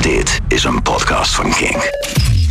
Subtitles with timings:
[0.00, 1.90] Dit is een podcast van Kink.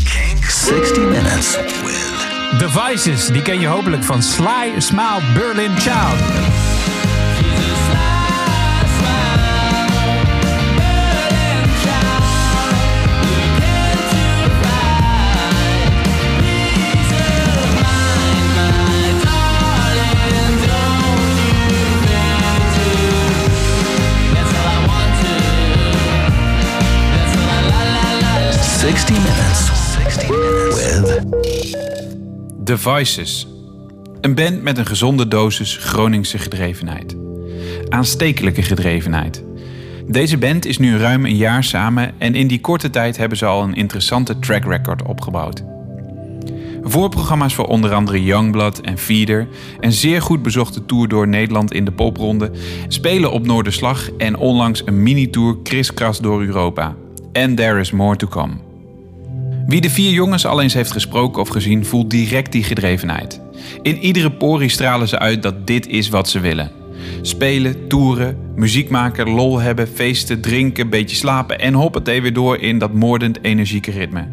[0.03, 2.59] Kink 60 Minutes with...
[2.59, 6.68] Devices, die ken je hopelijk van Sly Smile Berlin Child.
[32.69, 33.47] Devices.
[34.21, 37.15] Een band met een gezonde dosis Groningse gedrevenheid.
[37.87, 39.43] Aanstekelijke gedrevenheid.
[40.07, 43.45] Deze band is nu ruim een jaar samen en in die korte tijd hebben ze
[43.45, 45.63] al een interessante track record opgebouwd.
[46.83, 49.47] Voorprogramma's voor onder andere Youngblood en Feeder,
[49.79, 52.51] een zeer goed bezochte tour door Nederland in de popronde,
[52.87, 56.95] spelen op Noorderslag en onlangs een mini-tour kriskras door Europa.
[57.33, 58.68] And there is more to come.
[59.69, 63.41] Wie de vier jongens al eens heeft gesproken of gezien, voelt direct die gedrevenheid.
[63.81, 66.71] In iedere porie stralen ze uit dat dit is wat ze willen.
[67.21, 72.79] Spelen, toeren, muziek maken, lol hebben, feesten, drinken, beetje slapen en hoppatee weer door in
[72.79, 74.27] dat moordend energieke ritme.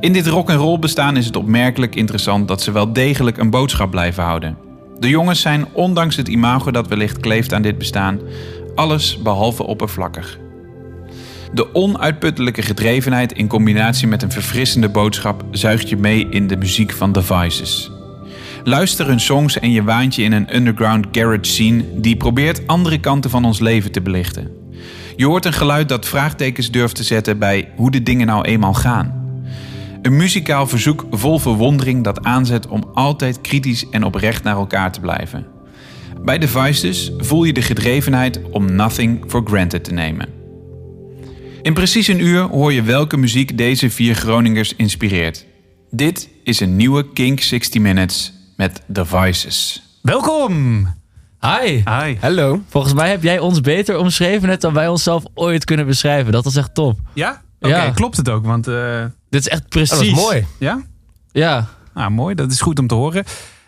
[0.00, 3.90] In dit rock roll bestaan is het opmerkelijk interessant dat ze wel degelijk een boodschap
[3.90, 4.56] blijven houden.
[4.98, 8.20] De jongens zijn, ondanks het imago dat wellicht kleeft aan dit bestaan,
[8.74, 10.38] alles behalve oppervlakkig.
[11.52, 16.92] De onuitputtelijke gedrevenheid in combinatie met een verfrissende boodschap zuigt je mee in de muziek
[16.92, 17.90] van Devices.
[18.64, 22.98] Luister hun songs en je waant je in een underground garage scene die probeert andere
[23.00, 24.50] kanten van ons leven te belichten.
[25.16, 28.74] Je hoort een geluid dat vraagtekens durft te zetten bij hoe de dingen nou eenmaal
[28.74, 29.18] gaan.
[30.02, 35.00] Een muzikaal verzoek vol verwondering dat aanzet om altijd kritisch en oprecht naar elkaar te
[35.00, 35.46] blijven.
[36.24, 40.39] Bij Devices voel je de gedrevenheid om nothing for granted te nemen.
[41.62, 45.46] In precies een uur hoor je welke muziek deze vier Groningers inspireert.
[45.90, 49.82] Dit is een nieuwe Kink 60 Minutes met Devices.
[50.02, 50.86] Welkom!
[51.40, 51.82] Hi.
[51.84, 52.16] Hi.
[52.20, 52.62] Hallo.
[52.68, 56.32] Volgens mij heb jij ons beter omschreven net dan wij onszelf ooit kunnen beschrijven.
[56.32, 56.98] Dat was echt top.
[57.14, 57.42] Ja?
[57.60, 57.90] Oké, Ja.
[57.90, 58.44] klopt het ook?
[58.46, 59.90] Want eh, Dit is echt precies.
[59.90, 60.46] Dat is mooi.
[60.58, 60.82] ja?
[61.32, 61.68] Ja.
[61.94, 62.34] Nou, mooi.
[62.34, 63.24] Dat is goed om te horen.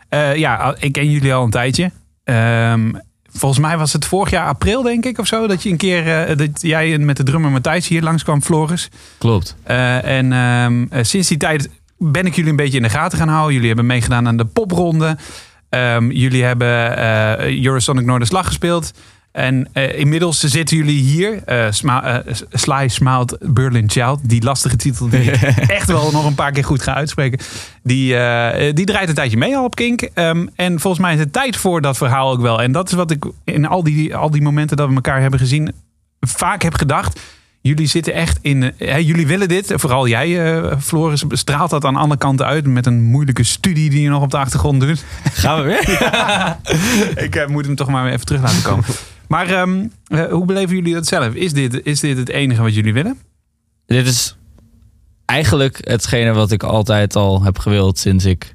[0.09, 1.91] Eh, ja, ik ken jullie al een tijdje.
[2.25, 2.93] Ehm,
[3.33, 5.47] volgens mij was het vorig jaar april, denk ik, of zo.
[5.47, 8.89] Dat je een keer, eh, dat jij met de drummer Matthijs hier langskwam, Floris.
[9.19, 9.57] Klopt.
[9.63, 13.19] Eh, en ehm, eh, sinds die tijd ben ik jullie een beetje in de gaten
[13.19, 13.53] gaan houden.
[13.53, 15.17] Jullie hebben meegedaan aan de popronde.
[15.69, 16.99] Ehm, jullie hebben
[17.65, 18.93] Eurosonic Noorderslag gespeeld.
[19.33, 21.43] En eh, inmiddels zitten jullie hier.
[21.45, 24.19] eh, Sma- eh, Sly Smiled Berlin Child.
[24.23, 25.43] Die lastige titel die ik
[25.79, 27.39] echt wel nog een paar keer goed ga uitspreken.
[27.83, 28.17] Die,
[28.73, 30.01] die draait een tijdje mee al op Kink.
[30.03, 32.63] Ehm, en volgens mij is het tijd voor dat verhaal ook wel.
[32.63, 35.39] En dat is wat ik in al die, al die momenten dat we elkaar hebben
[35.39, 35.73] gezien...
[36.21, 37.21] vaak heb gedacht...
[37.63, 38.63] Jullie zitten echt in.
[38.63, 39.73] eh, hè, jullie willen dit.
[39.77, 42.67] Vooral jij, eh, Floris, straalt dat aan alle kanten uit.
[42.67, 45.05] Met een moeilijke studie die je nog op de achtergrond doet.
[45.33, 45.81] Gaan we weer?
[47.25, 48.85] Ik eh, moet hem toch maar even terug laten komen.
[49.29, 51.35] Maar ehm, eh, hoe beleven jullie dat zelf?
[51.35, 53.19] Is dit, is dit het enige wat jullie willen?
[53.87, 54.37] Dit is
[55.25, 58.55] eigenlijk hetgene wat ik altijd al heb gewild sinds ik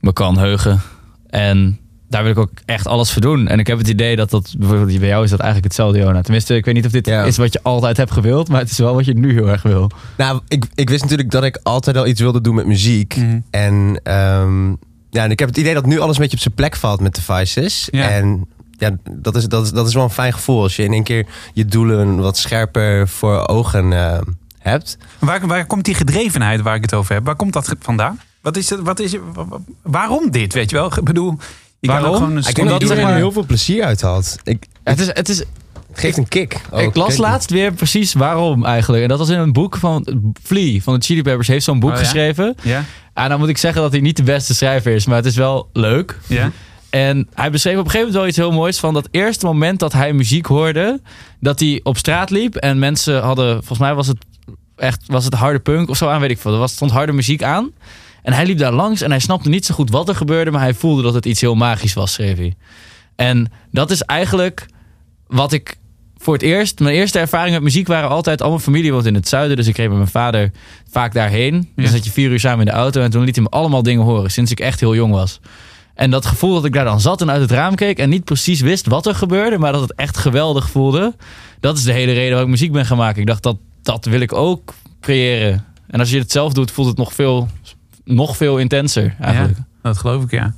[0.00, 0.80] me kan heugen.
[1.26, 1.78] En
[2.08, 3.48] daar wil ik ook echt alles voor doen.
[3.48, 6.20] En ik heb het idee dat dat, bijvoorbeeld bij jou is dat eigenlijk hetzelfde, Jona.
[6.20, 7.24] Tenminste, ik weet niet of dit Ja.
[7.24, 9.62] is wat je altijd hebt gewild, maar het is wel wat je nu heel erg
[9.62, 9.90] wil.
[10.16, 13.16] Nou, ik, ik wist natuurlijk dat ik altijd al iets wilde doen met muziek.
[13.16, 13.40] Mhm.
[13.50, 14.68] En, ehm,
[15.10, 17.00] ja, en ik heb het idee dat nu alles een beetje op zijn plek valt
[17.00, 17.88] met Devices.
[17.90, 18.08] Ja.
[18.08, 18.46] En
[18.78, 21.02] ja, dat is, dat, is, dat is wel een fijn gevoel als je in één
[21.04, 24.18] keer je doelen wat scherper voor ogen eh,
[24.58, 24.98] hebt.
[25.18, 27.24] Waar, waar komt die gedrevenheid waar ik het over heb?
[27.24, 28.20] Waar komt dat vandaan?
[28.40, 28.80] Wat is het?
[28.80, 30.54] Wat is, wa- wa- waarom dit?
[30.54, 30.86] Weet je wel?
[30.86, 31.38] Ik bedoel,
[31.80, 32.08] kan Waarom?
[32.10, 34.36] ook gewoon een Ik denk dat iedereen er maar- heel veel plezier uit had.
[34.44, 35.46] Ik, Het is, het is, het
[35.92, 36.60] geeft een kick.
[36.70, 36.80] ook.
[36.80, 39.02] ik las laatst weer precies waarom eigenlijk.
[39.02, 41.48] En dat was in een boek van Flea van de Chili Peppers.
[41.48, 42.02] heeft zo'n boek Oh ja?
[42.02, 42.54] geschreven.
[42.62, 42.84] Ja,
[43.14, 45.36] En dan moet ik zeggen dat hij niet de beste schrijver is, maar het is
[45.36, 46.18] wel leuk.
[46.26, 46.50] ja.
[46.90, 49.78] En hij beschreef op een gegeven moment wel iets heel moois van dat eerste moment
[49.78, 51.00] dat hij muziek hoorde,
[51.40, 54.16] dat hij op straat liep en mensen hadden, volgens mij was het
[54.76, 56.52] echt, was het harde punk of zo aan, weet ik veel.
[56.52, 57.70] Er was, stond harde muziek aan.
[58.26, 60.60] En hij liep daar langs en hij snapte niet zo goed wat er gebeurde, maar
[60.60, 62.54] hij voelde dat het iets heel magisch was, schreef hij.
[63.16, 64.66] En dat is eigenlijk
[65.26, 65.78] wat ik
[66.16, 69.14] voor het eerst, mijn eerste ervaring met muziek waren altijd, al mijn familie woont in
[69.14, 70.50] het zuiden, dus ik reed met mijn vader
[70.90, 71.54] vaak daarheen.
[71.54, 71.82] Ja.
[71.82, 73.82] Dan zat je vier uur samen in de auto en toen liet hij me allemaal
[73.82, 75.40] dingen horen, sinds ik echt heel jong was.
[75.94, 78.24] En dat gevoel dat ik daar dan zat en uit het raam keek en niet
[78.24, 81.16] precies wist wat er gebeurde, maar dat het echt geweldig voelde,
[81.60, 83.20] dat is de hele reden waarom ik muziek ben gaan maken.
[83.20, 85.64] Ik dacht dat dat wil ik ook creëren.
[85.86, 87.48] En als je het zelf doet, voelt het nog veel,
[88.06, 89.56] nog veel intenser eigenlijk.
[89.56, 89.64] Ja.
[89.82, 90.54] dat geloof ik, ja.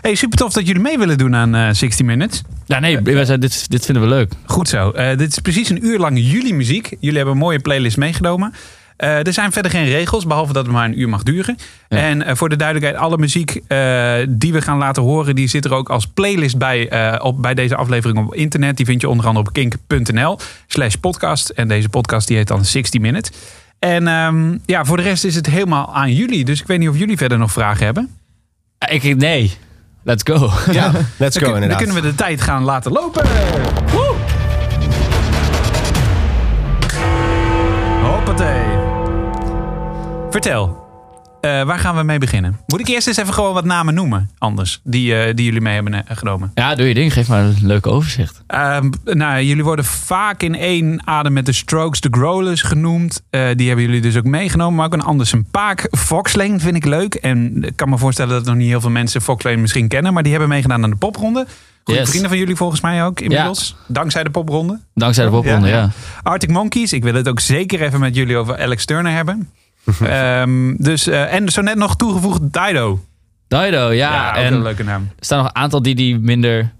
[0.00, 2.42] Hey, super tof dat jullie mee willen doen aan eh 60 Minutes.
[2.66, 4.32] Ja, nee, wij zeiden, dit, dit vinden we leuk.
[4.44, 4.90] Goed zo.
[4.90, 6.96] Eh, dit is precies een uur lang jullie muziek.
[7.00, 8.52] Jullie hebben een mooie playlist meegenomen.
[8.96, 11.56] Eh, er zijn verder geen regels, behalve dat het maar een uur mag duren.
[11.88, 11.96] Ja.
[11.96, 15.64] En eh, voor de duidelijkheid, alle muziek eh, die we gaan laten horen, die zit
[15.64, 18.76] er ook als playlist bij, eh, op, bij deze aflevering op internet.
[18.76, 21.48] Die vind je onder andere op kink.nl slash podcast.
[21.48, 23.30] En deze podcast die heet dan 60 Minutes.
[23.82, 26.44] En ehm, ja, voor de rest is het helemaal aan jullie.
[26.44, 28.16] Dus ik weet niet of jullie verder nog vragen hebben.
[28.90, 29.56] Ik, nee,
[30.02, 30.50] let's go.
[30.72, 31.78] Ja, let's Dan, go dan inderdaad.
[31.78, 33.26] kunnen we de tijd gaan laten lopen.
[33.92, 34.14] Woe!
[38.02, 38.62] Hoppatee.
[40.30, 40.81] Vertel.
[41.42, 42.58] Eh, waar gaan we mee beginnen?
[42.66, 45.74] Moet ik eerst eens even gewoon wat namen noemen, anders, die, eh, die jullie mee
[45.74, 46.50] hebben eh, genomen?
[46.54, 47.12] Ja, doe je ding.
[47.12, 48.42] Geef maar een leuk overzicht.
[48.46, 53.22] Ehm, nou, jullie worden vaak in één adem met de Strokes, de Growlers genoemd.
[53.30, 54.74] Die hebben jullie dus ook meegenomen.
[54.74, 55.88] Maar ook een Andersen Paak.
[55.90, 57.14] Foxlane vind ik leuk.
[57.14, 60.12] En ik kan me voorstellen dat nog niet heel veel mensen Foxlane misschien kennen.
[60.12, 61.46] Maar die hebben meegedaan aan de popronde.
[61.84, 62.08] Goede Yes.
[62.08, 63.76] vrienden van jullie volgens mij ook inmiddels.
[63.88, 64.78] Dankzij de popronde.
[64.94, 65.80] Dankzij de popronde, Ja, ja.
[65.82, 65.90] ja.
[66.22, 66.92] Arctic Monkeys.
[66.92, 69.48] Ik wil het ook zeker even met jullie over Alex Turner hebben.
[70.02, 73.00] Ehm, dus, eh, en zo net nog toegevoegd Dido.
[73.48, 74.12] Dido, ja.
[74.12, 75.08] Ja, ook en een leuke naam.
[75.18, 76.72] er staan nog een aantal die, die minder,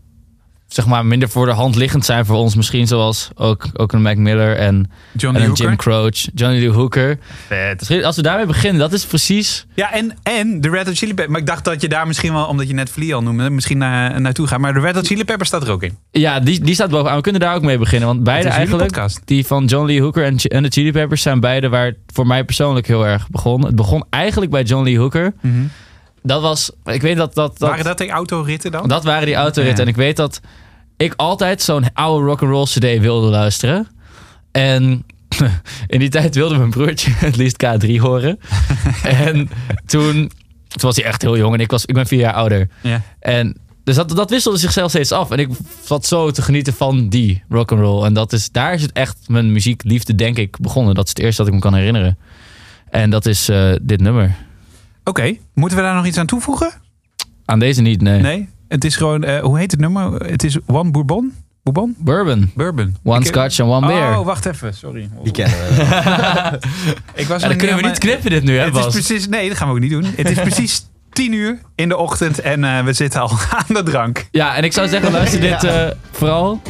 [0.72, 2.54] zeg maar, minder voor de hand liggend zijn voor ons.
[2.54, 5.54] Misschien zoals ook, ook een Mac Miller en, Johnny en een.
[5.54, 7.19] Jim Croce, Johnny Lee Hooker.
[7.46, 8.04] Vet.
[8.04, 9.66] Als we daarmee beginnen, dat is precies...
[9.74, 11.28] Ja, en, en de Red Hot Chili Peppers.
[11.28, 13.78] Maar ik dacht dat je daar misschien wel, omdat je net Flea al noemde, misschien
[13.78, 14.58] naar, naartoe gaat.
[14.58, 15.96] Maar de Red Hot Chili Peppers staat er ook in.
[16.10, 17.16] Ja, die, die staat bovenaan.
[17.16, 18.08] We kunnen daar ook mee beginnen.
[18.08, 21.84] Want beide eigenlijk, die van John Lee Hooker en, de Chili Peppers zijn beide waar
[21.84, 23.66] het voor mij persoonlijk heel erg begon.
[23.66, 25.34] Het begon eigenlijk bij John Lee Hooker.
[26.22, 27.58] Dat was, ik weet dat dat...
[27.58, 28.88] dat Waren dat die autoritten dan?
[28.88, 29.76] Dat waren die autoritten.
[29.76, 29.82] Ja.
[29.82, 30.40] En ik weet dat
[30.96, 33.88] ik altijd zo'n oude rock'n'roll cd wilde luisteren.
[34.50, 35.04] En
[35.86, 38.38] in die tijd wilde mijn broertje het liefst K3 horen.
[39.02, 39.48] en
[39.86, 40.12] toen,
[40.69, 42.69] toen was hij echt heel jong en ik, was, ik ben vier jaar ouder.
[42.80, 43.02] Ja.
[43.19, 45.30] En dus dat, dat wisselde zichzelf steeds af.
[45.30, 45.48] En ik
[45.84, 48.04] zat zo te genieten van die rock'n'roll.
[48.04, 50.94] En dat is, daar is het echt mijn muziekliefde, denk ik, begonnen.
[50.94, 52.19] Dat is het eerste dat ik me kan herinneren.
[52.90, 54.36] En dat is eh, dit nummer.
[55.04, 56.72] Oké, moeten we daar nog iets aan toevoegen?
[57.44, 58.20] Aan deze niet, nee.
[58.20, 58.49] Nee.
[58.69, 60.12] Het is gewoon, eh, hoe heet het nummer?
[60.26, 61.32] Het is One Bourbon?
[61.62, 61.94] Bourbon?
[61.99, 62.50] Bourbon.
[62.54, 62.96] Bourbon.
[63.04, 64.19] One Ik- Scotch and one beer.
[64.19, 64.75] Oh, wacht even.
[64.75, 65.08] Sorry.
[65.22, 65.72] Die kennen we.
[67.14, 69.49] Ik was Ja, dan kunnen we niet knippen dit nu, hè Het is precies, nee,
[69.49, 70.04] dat gaan we ook niet doen.
[70.16, 73.82] Het is precies tien uur in de ochtend en eh, we zitten al aan de
[73.82, 74.26] drank.
[74.31, 76.62] Ja, en ik zou zeggen, luister dit eh, vooral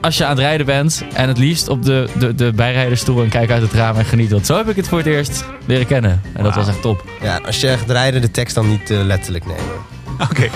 [0.00, 1.04] als je aan het rijden bent.
[1.12, 4.30] En het liefst op de, de, de bijrijdersstoel en kijk uit het raam en geniet.
[4.30, 6.22] Want zo heb ik het voor het eerst leren kennen.
[6.32, 7.04] En dat was echt top.
[7.22, 9.64] Ja, als je gaat rijden, de tekst dan niet eh, letterlijk nemen.
[10.30, 10.48] Oké.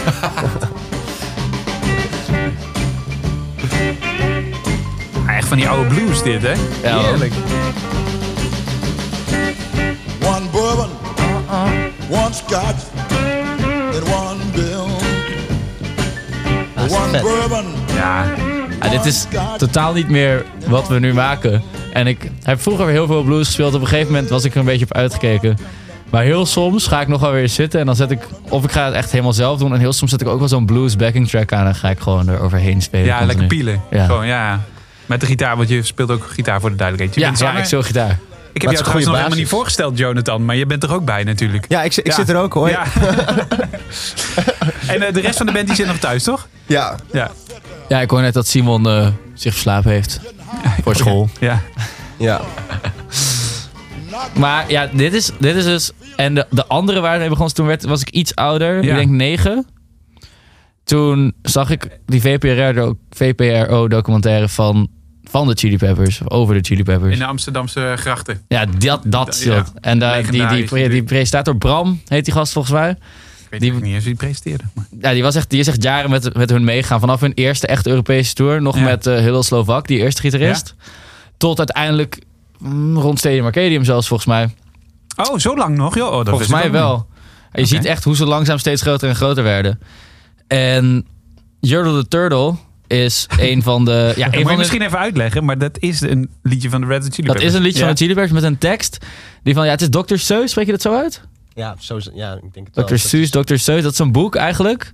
[5.26, 6.52] Ah, Echt van die oude blues dit, hè?
[6.82, 6.98] Ja.
[6.98, 7.32] Heerlijk.
[10.24, 10.88] One bourbon,
[12.10, 12.84] one scotch,
[13.94, 14.86] and one bill.
[16.84, 17.64] is One bourbon,
[17.94, 18.24] Ja,
[18.82, 19.26] Ja, dit is
[19.58, 21.62] totaal niet meer wat we nu maken.
[21.92, 23.74] En ik heb vroeger heel veel blues gespeeld.
[23.74, 25.58] Op een gegeven moment was ik er een beetje op uitgekeken.
[26.10, 28.26] Maar heel soms ga ik nog wel weer zitten en dan zet ik...
[28.48, 29.72] Of ik ga het echt helemaal zelf doen.
[29.74, 31.66] En heel soms zet ik ook wel zo'n blues backing track aan.
[31.66, 33.06] En ga ik gewoon er overheen spelen.
[33.06, 33.38] ja continu.
[33.38, 33.80] lekker pielen.
[33.90, 34.04] Ja.
[34.04, 34.60] Gewoon, ja.
[35.06, 37.18] Met de gitaar, want je speelt ook gitaar voor de duidelijkheid.
[37.18, 38.18] Je Ja, bent ja, ik speel gitaar.
[38.52, 40.44] Ik heb jou trouwens nog helemaal niet voorgesteld, Jonathan.
[40.44, 41.64] Maar je bent er ook bij natuurlijk.
[41.68, 42.14] Ja, ik, ik Ja.
[42.14, 42.68] zit er ook hoor.
[42.68, 42.82] Ja.
[44.94, 46.48] en eh, de rest van de band die zit nog thuis, toch?
[46.66, 46.94] Ja.
[47.12, 47.30] Ja.
[47.90, 50.20] Ja, ik hoor net dat Simon eh, zich verslapen heeft.
[50.84, 51.28] Voor school.
[51.40, 51.62] Ja.
[52.18, 52.40] ja.
[54.38, 55.92] Maar ja, dit is, dit is dus...
[56.16, 58.82] En de, de andere waar het mee begon, toen werd, was ik iets ouder.
[58.84, 58.90] Ja.
[58.90, 59.66] Ik denk negen.
[60.84, 64.88] Toen zag ik die VPRO, VPRO-documentaire van,
[65.24, 66.20] van de Chili Peppers.
[66.28, 67.12] Over de Chili Peppers.
[67.12, 68.42] In de Amsterdamse grachten.
[68.48, 69.64] Ja, dat, dat Ja.
[69.80, 70.90] En daar, die, die, Legendarisch.
[70.90, 72.96] die, presentator Bram, heet die gast volgens mij.
[73.50, 74.64] Ik weet Die- niet eens wie presenteerde.
[74.74, 74.84] Maar.
[75.00, 77.00] Ja, die, was echt, die is echt jaren met, met hun meegaan.
[77.00, 78.62] Vanaf hun eerste echt Europese tour.
[78.62, 78.82] Nog Ja.
[78.82, 80.74] met Hillel Slovak, die eerste gitarist.
[81.36, 82.18] Tot uiteindelijk
[82.58, 84.48] mm, rond Stadium Arcadium zelfs volgens mij.
[85.28, 85.94] Oh, zo lang nog?
[85.94, 86.08] joh.
[86.10, 87.06] Oh, dat Volgens mij wel.
[87.52, 89.80] Je ziet echt hoe ze langzaam steeds groter en groter werden.
[90.46, 91.06] En
[91.60, 92.54] Jurdle the Turtle
[92.86, 94.12] is een van de...
[94.16, 97.02] Ja, Dat een de, misschien even uitleggen, maar dat is een liedje van de Red
[97.02, 97.44] Hot Chili dat Peppers.
[97.52, 97.84] is een liedje Ja.
[97.84, 99.06] van de Chili Peppers met een tekst.
[99.42, 100.16] Die van, ja, het is Dr.
[100.16, 101.22] Seuss, spreek je dat zo uit?
[101.54, 102.84] Ja, zo, ja, ik denk het wel.
[102.84, 102.94] Dr.
[102.96, 103.54] Seuss, Dr.
[103.56, 104.92] Seuss, dat is een boek eigenlijk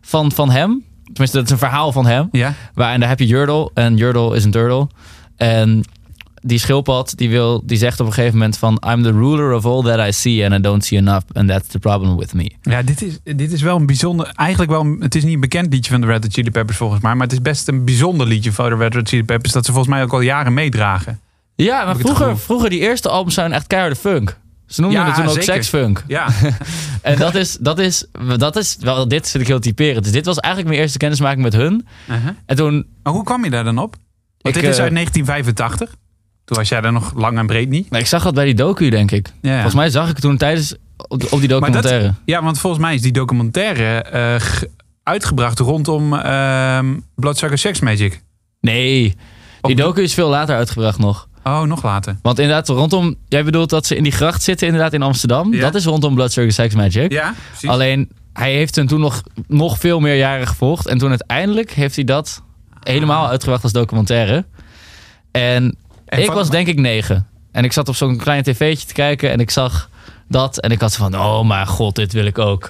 [0.00, 0.84] van, van hem.
[1.04, 2.28] Tenminste, dat is een verhaal van hem.
[2.32, 2.54] Ja?
[2.74, 3.70] Waar, en daar heb je Jurdle.
[3.74, 4.86] En Jurdle is een turtle.
[5.36, 5.82] En
[6.44, 8.82] die schildpad, die, wil, die zegt op een gegeven moment van...
[8.88, 11.24] I'm the ruler of all that I see and I don't see enough.
[11.32, 12.50] And that's the problem with me.
[12.62, 14.30] Ja, dit is, dit is wel een bijzonder...
[14.34, 14.80] Eigenlijk wel...
[14.80, 17.12] een- Het is niet een bekend liedje van de Red Hot Chili Peppers volgens mij.
[17.14, 19.52] Maar het is best een bijzonder liedje van de Red Hot Chili Peppers.
[19.52, 21.20] Dat ze volgens mij ook al jaren meedragen.
[21.54, 24.38] Ja, maar vroeger, vroeger die eerste albums zijn echt keiharde funk.
[24.72, 25.52] Ze noemden Ja, het toen ook zeker.
[25.52, 26.04] seksfunk.
[26.06, 26.28] Ja,
[27.02, 28.04] En dat is, dat is,
[28.36, 30.02] dat is wel, dit vind ik heel typerend.
[30.04, 31.86] Dus dit was eigenlijk mijn eerste kennismaking met hun.
[32.08, 32.28] uh-huh.
[32.46, 33.96] En toen, maar hoe kwam je daar dan op?
[34.38, 35.88] Want Ik, dit is eh, uit 1985.
[36.44, 37.90] Toen was jij daar nog lang en breed niet.
[37.90, 39.28] nou, ik zag dat bij die docu, denk ik.
[39.42, 39.52] Ja.
[39.52, 42.14] Volgens mij zag ik het toen tijdens, op, op die Maar dat- documentaire.
[42.24, 44.70] Ja, want volgens mij is die documentaire eh, ge-
[45.02, 46.08] uitgebracht rondom
[47.14, 48.22] Bloodsucker Sex Magic.
[48.60, 49.16] Nee,
[49.60, 51.28] die docu is veel later uitgebracht nog.
[51.44, 52.16] Oh, nog later.
[52.22, 53.14] Want inderdaad, rondom...
[53.28, 55.54] Jij bedoelt dat ze in die gracht zitten inderdaad in Amsterdam.
[55.54, 55.60] Ja.
[55.60, 57.12] Dat is rondom Blood Sugar Sex Magic.
[57.12, 57.68] Ja, precies.
[57.68, 60.86] Alleen, hij heeft toen nog, nog veel meer jaren gevolgd.
[60.86, 62.42] En toen uiteindelijk heeft hij dat
[62.80, 64.44] helemaal uitgebracht als documentaire.
[65.30, 67.26] En, En ik was denk ik negen.
[67.52, 69.90] En ik zat op zo'n klein tv'tje te kijken en ik zag
[70.28, 70.58] dat.
[70.58, 72.68] En ik had van, oh mijn god, dit wil ik ook.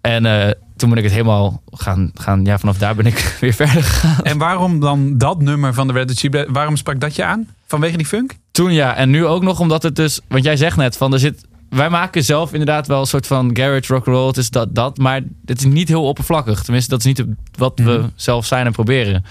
[0.00, 2.44] En eh, toen ben ik het helemaal gaan, gaan...
[2.44, 4.24] Ja, vanaf daar ben ik weer verder gegaan.
[4.24, 6.54] En waarom dan dat nummer van de Red Hot Chili Peppers?
[6.54, 7.48] Waarom sprak dat je aan?
[7.74, 8.32] Vanwege die funk?
[8.50, 10.20] Toen ja, en nu ook nog omdat het dus...
[10.28, 11.44] Want jij zegt net van er zit...
[11.68, 14.26] Wij maken zelf inderdaad wel een soort van garage rock roll.
[14.26, 16.62] Het is dat, dat, maar het is niet heel oppervlakkig.
[16.62, 17.24] Tenminste, dat is niet
[17.58, 18.08] wat we Mhm.
[18.14, 19.24] zelf zijn en proberen.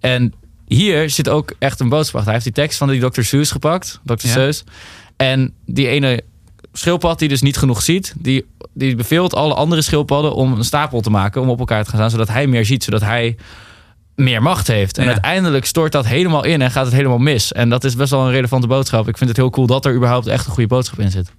[0.00, 0.32] En
[0.66, 2.24] hier zit ook echt een boodschap.
[2.24, 3.22] Hij heeft die tekst van die Dr.
[3.22, 4.00] Seuss gepakt.
[4.04, 4.26] Dr.
[4.26, 4.32] Ja.
[4.32, 4.64] Seuss.
[5.16, 6.22] En die ene
[6.72, 8.14] schildpad die dus niet genoeg ziet...
[8.18, 11.40] Die, die beveelt alle andere schildpadden om een stapel te maken...
[11.42, 12.84] om op elkaar te gaan staan, zodat hij meer ziet.
[12.84, 13.36] Zodat hij
[14.20, 14.98] meer macht heeft.
[14.98, 15.10] En Ja.
[15.10, 17.52] uiteindelijk stort dat helemaal in en gaat het helemaal mis.
[17.52, 19.08] En dat is best wel een relevante boodschap.
[19.08, 21.32] Ik vind het heel cool dat er überhaupt echt een goede boodschap in zit.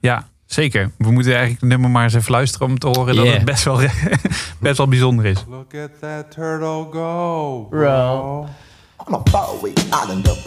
[0.00, 0.90] Ja, zeker.
[0.98, 3.64] We moeten eigenlijk het nummer maar eens even luisteren om te horen dat het best
[3.64, 3.80] wel,
[4.60, 5.44] best wel bijzonder is.
[5.48, 8.46] Look at that turtle go, bro.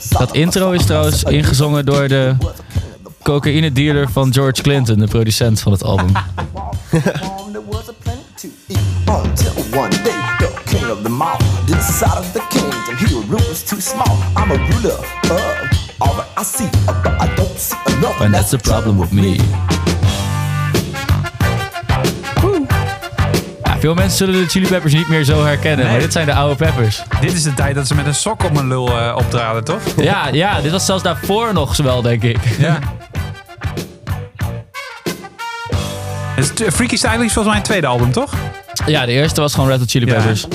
[0.10, 2.36] Dat intro is trouwens ingezongen door de
[3.24, 6.12] cocaïne dealer van George Clinton, de producent van het album.
[11.65, 14.17] The king of the kingdom he would rule was too small.
[14.38, 16.69] I'm a ruler of all that I see,
[17.03, 18.22] but I don't see enough.
[18.22, 19.36] And that's the problem with me.
[23.63, 25.91] Ja, veel mensen zullen de Chili Peppers niet meer zo herkennen, Nee.
[25.93, 27.01] maar dit zijn de oude Peppers.
[27.22, 29.81] Dit is de tijd dat ze met een sok op een lul eh, optraden, toch?
[29.98, 32.38] Ja, ja, dit was zelfs daarvoor nog wel, denk ik.
[32.57, 32.79] Ja.
[36.36, 38.34] Het is- Freaky Style is volgens mij een tweede album, toch?
[38.86, 40.05] Ja, de eerste was gewoon Red Hot Chili.
[40.05, 40.48] Peppers.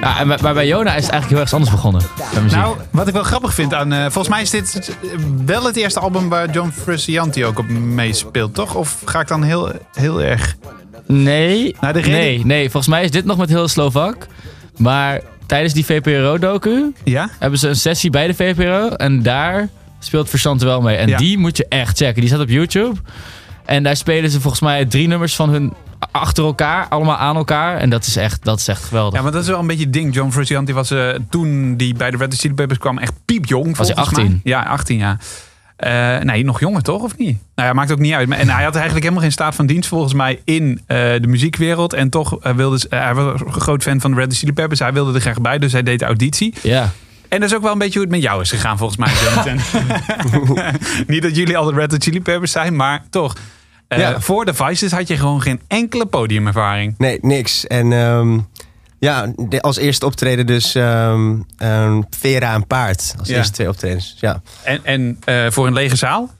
[0.00, 2.02] Ja, en bij- maar bij Jona is het eigenlijk heel erg anders begonnen.
[2.50, 3.92] Nou, wat ik wel grappig vind aan...
[3.92, 4.96] eh, volgens mij is dit
[5.44, 8.74] wel het eerste album waar John Frusciante ook op meespeelt, toch?
[8.74, 10.56] Of ga ik dan heel, heel erg...
[11.06, 12.62] Nee, Nou, de reden- nee, nee.
[12.70, 14.26] Volgens mij is dit nog met heel Slovak.
[14.76, 17.28] Maar tijdens die VPRO-docu Ja?
[17.38, 18.88] hebben ze een sessie bij de VPRO.
[18.88, 19.68] En daar
[19.98, 20.96] speelt Versante wel mee.
[20.96, 21.16] En Ja.
[21.16, 22.20] die moet je echt checken.
[22.20, 23.00] Die staat op YouTube.
[23.64, 25.72] En daar spelen ze volgens mij drie nummers van hun
[26.10, 26.86] achter elkaar.
[26.88, 27.76] Allemaal aan elkaar.
[27.78, 29.14] En dat is echt, dat is echt geweldig.
[29.16, 30.14] Ja, maar dat is wel een beetje het ding.
[30.14, 33.76] John Frusciante was eh, toen die bij de Red Hot Chili Peppers kwam echt piepjong.
[33.76, 34.30] Was hij volgens 18?
[34.30, 34.40] mij.
[34.52, 35.18] Ja, 18 ja.
[35.76, 37.38] Eh, nee, nog jonger toch, of niet?
[37.54, 38.28] Nou ja, maakt ook niet uit.
[38.28, 41.26] Maar- En hij had eigenlijk helemaal geen staat van dienst volgens mij in eh, de
[41.26, 41.92] muziekwereld.
[41.92, 44.52] En toch eh, wilde ze- hij was een groot fan van de Red Hot Chili
[44.52, 44.80] Peppers.
[44.80, 46.54] Hij wilde er graag bij, dus hij deed de auditie.
[46.62, 46.90] ja.
[47.28, 49.12] En dat is ook wel een beetje hoe het met jou is gegaan volgens mij,
[49.24, 49.58] Jonathan.
[51.06, 53.36] niet dat jullie al de Red Hot Chili Peppers zijn, maar toch.
[53.92, 54.20] Eh, Ja.
[54.20, 56.94] Voor de Vices had je gewoon geen enkele podiumervaring.
[56.98, 57.66] Nee, niks.
[57.66, 58.38] En ehm,
[58.98, 63.14] ja, als eerste optreden dus ehm, ehm, Vera en Paard.
[63.18, 63.36] Als Ja.
[63.36, 64.42] eerste twee optredens, ja.
[64.62, 66.30] En, en eh, voor een lege zaal?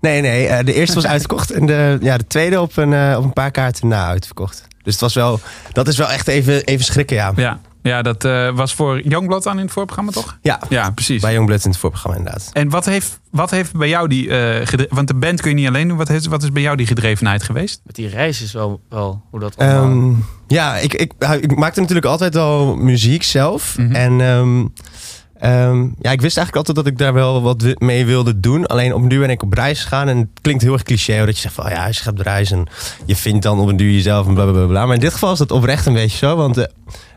[0.00, 1.50] Nee, nee, eh, de eerste was uitverkocht.
[1.50, 4.66] En de, ja, de tweede op een, op een paar kaarten na uitverkocht.
[4.82, 5.40] Dus het was wel,
[5.72, 7.32] dat is wel echt even, even schrikken, ja.
[7.36, 10.38] Ja, ja dat eh, was voor Youngblood dan in het voorprogramma, toch?
[10.42, 11.20] Ja, Ja, precies.
[11.22, 12.50] bij Youngblood in het voorprogramma inderdaad.
[12.52, 14.30] En wat heeft, wat heeft bij jou die...
[14.30, 15.96] eh, gedre- want de band kun je niet alleen doen.
[15.96, 17.80] Wat, heeft, wat is bij jou die gedrevenheid geweest?
[17.84, 19.82] Met die reis is wel, wel hoe dat allemaal...
[19.84, 20.12] Ehm,
[20.48, 23.78] ja, ik, ik, ik maakte natuurlijk altijd al muziek zelf.
[23.78, 23.92] Mhm.
[23.94, 24.64] En ehm,
[25.38, 28.66] ehm, ja, ik wist eigenlijk altijd dat ik daar wel wat mee wilde doen.
[28.66, 30.08] Alleen op een duur ben ik op reis gegaan.
[30.08, 31.24] En het klinkt heel erg cliché.
[31.26, 32.66] Dat je zegt van, oh ja, als je gaat op reis en
[33.06, 34.84] je vindt dan op een duur jezelf en bla bla bla, bla.
[34.86, 36.36] Maar in dit geval is dat oprecht een beetje zo.
[36.36, 36.64] Want eh,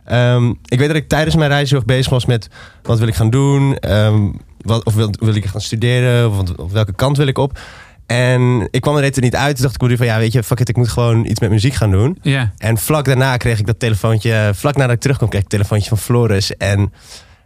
[0.07, 2.49] ehm, ik weet dat ik tijdens mijn reis heel erg bezig was met...
[2.83, 3.77] Wat wil ik gaan doen?
[3.77, 4.29] Ehm,
[4.61, 6.31] wat, of wil, wil ik gaan studeren?
[6.31, 7.59] Of, welke kant wil ik op?
[8.05, 9.55] En ik kwam er net niet uit.
[9.55, 11.73] Toen dacht ik van, ja, weet je, fuck it, ik moet gewoon iets met muziek
[11.73, 12.17] gaan doen.
[12.21, 12.51] Ja.
[12.57, 14.51] En vlak daarna kreeg ik dat telefoontje.
[14.53, 16.57] Vlak nadat ik terugkwam, kreeg ik een telefoontje van Floris.
[16.57, 16.93] En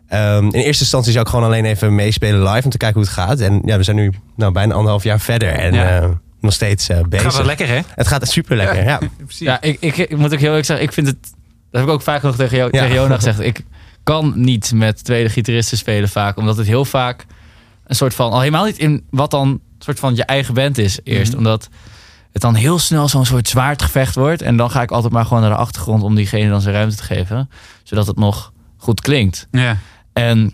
[0.07, 3.07] ehm, in eerste instantie zou ik gewoon alleen even meespelen live om te kijken hoe
[3.09, 3.39] het gaat.
[3.39, 5.49] En ja, we zijn nu nou, bijna anderhalf jaar verder.
[5.49, 5.99] En Ja.
[6.01, 6.09] eh,
[6.41, 7.25] nog steeds eh, bezig.
[7.25, 7.79] Gaat wel lekker, hè?
[7.95, 8.83] Het gaat super lekker.
[8.83, 8.97] Ja.
[9.25, 9.39] Precies.
[9.47, 11.17] Ja, ik, ik, ik moet ook heel eerlijk zeggen, ik vind het...
[11.71, 12.81] Dat heb ik ook vaak nog tegen, Jo- Ja.
[12.81, 13.39] tegen Jona gezegd.
[13.39, 13.63] Ik
[14.03, 16.37] kan niet met tweede gitaristen spelen vaak.
[16.37, 17.25] Omdat het heel vaak
[17.85, 18.31] een soort van...
[18.31, 21.29] Al helemaal niet in wat dan een soort van je eigen band is eerst.
[21.31, 21.37] Mhm.
[21.37, 21.69] Omdat
[22.31, 24.41] het dan heel snel zo'n soort zwaardgevecht wordt.
[24.41, 26.95] En dan ga ik altijd maar gewoon naar de achtergrond om diegene dan zijn ruimte
[26.95, 27.49] te geven.
[27.83, 29.47] Zodat het nog goed klinkt.
[29.51, 29.77] Ja.
[30.13, 30.53] En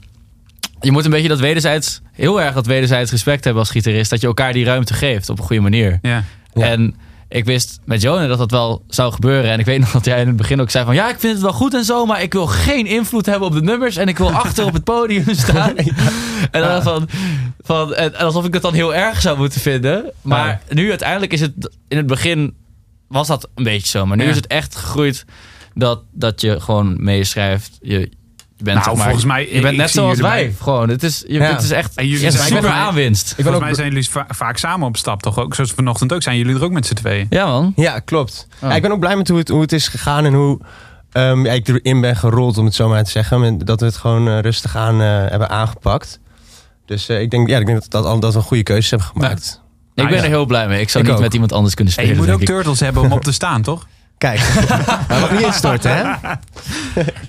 [0.80, 4.10] je moet een beetje dat wederzijds, heel erg dat wederzijds respect hebben als gitarist.
[4.10, 6.00] Dat je elkaar die ruimte geeft op een goede manier.
[6.02, 6.24] Ja.
[6.54, 6.66] Ja.
[6.68, 6.96] En
[7.30, 9.52] ik wist met Jonah dat dat wel zou gebeuren.
[9.52, 10.96] En ik weet nog dat jij in het begin ook zei van...
[10.96, 13.54] ja, ik vind het wel goed en zo, maar ik wil geen invloed hebben op
[13.54, 13.96] de nummers...
[13.98, 15.76] en ik wil achter op het podium staan.
[16.52, 17.10] En dan van,
[17.60, 20.12] van en alsof ik het dan heel erg zou moeten vinden.
[20.22, 21.54] Maar nu uiteindelijk is het...
[21.88, 22.56] in het begin
[23.08, 24.06] was dat een beetje zo.
[24.06, 24.30] Maar nu Ja.
[24.30, 25.26] is het echt gegroeid
[25.74, 27.78] dat, dat je gewoon meeschrijft.
[27.82, 28.10] Je,
[28.58, 30.54] je bent, Nou, zeg maar, volgens mij- je bent net zoals wij.
[30.62, 31.42] Gewoon, het is, je, Ja.
[31.54, 33.34] het is echt En jullie zijn super volgens mij- aanwinst.
[33.36, 35.56] Volgens mij zijn jullie va- vaak samen op stap, toch ook?
[35.56, 37.28] Zoals vanochtend ook zijn jullie er ook met z'n tweeën.
[37.30, 37.74] Ja man.
[37.76, 38.48] Ja, klopt.
[38.64, 38.70] Oh.
[38.70, 40.60] Ja, ik ben ook blij met hoe het, hoe het is gegaan en hoe
[41.12, 43.58] ehm, ja, ik erin ben gerold, om het zo maar te zeggen.
[43.58, 46.20] Dat we het gewoon eh, rustig aan eh, hebben aangepakt.
[46.86, 48.90] Dus eh, ik, denk, ja, ik denk dat, dat, al- dat we een goede keuzes
[48.90, 49.62] hebben gemaakt.
[49.96, 50.24] Ik ben Nice.
[50.24, 50.82] er heel blij mee.
[50.82, 51.24] Ik zou Ik niet ook.
[51.26, 52.20] met iemand anders kunnen En spelen.
[52.22, 52.48] je moet ook ik.
[52.48, 53.88] turtles hebben om op te staan, toch?
[54.18, 54.40] Kijk,
[55.08, 56.04] hij mag niet instorten, hè?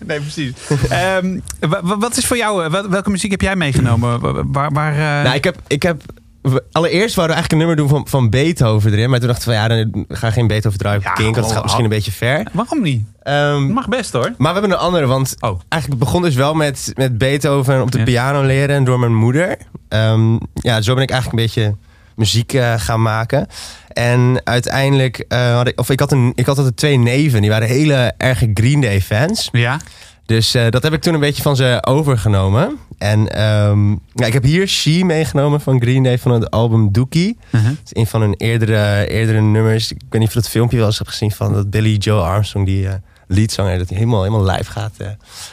[0.06, 0.52] Nee, precies.
[0.88, 4.20] Ehm, wa- wa- wat is voor jou, eh, welke muziek heb jij meegenomen?
[4.20, 6.02] Wa- Waar, waar, eh, Nou, ik heb, ik heb
[6.42, 9.10] we- allereerst wouden we eigenlijk een nummer doen van, van Beethoven erin.
[9.10, 11.62] Maar toen dachten we, ja, dan we gaan geen Beethoven draaien op Ja, Dat gaat
[11.62, 12.46] misschien een beetje ver.
[12.52, 13.02] Waarom niet?
[13.22, 14.34] Ehm, Mag best hoor.
[14.38, 15.60] maar we hebben een andere, want Oh.
[15.68, 18.04] eigenlijk begon dus wel met, met Beethoven op de Ja.
[18.04, 19.56] piano leren door mijn moeder.
[19.88, 21.76] Ehm, ja, zo ben ik eigenlijk een beetje
[22.18, 23.46] muziek eh, gaan maken.
[23.88, 27.50] En uiteindelijk eh, had ik, of ik had, een, ik had altijd twee neven, die
[27.50, 29.48] waren hele erge Green Day fans.
[29.52, 29.80] Ja?
[30.26, 32.76] Dus eh, dat heb ik toen een beetje van ze overgenomen.
[32.98, 37.38] En ehm, ja, ik heb hier She meegenomen van Green Day van het album Dookie.
[37.50, 37.64] Mhm.
[37.64, 39.92] Dat is een van hun eerdere, eerdere nummers.
[39.92, 42.22] Ik weet niet of je dat filmpje wel eens hebt gezien van dat Billy Joe
[42.22, 42.94] Armstrong, die eh
[43.26, 44.92] leadzanger, dat hij helemaal, helemaal live gaat.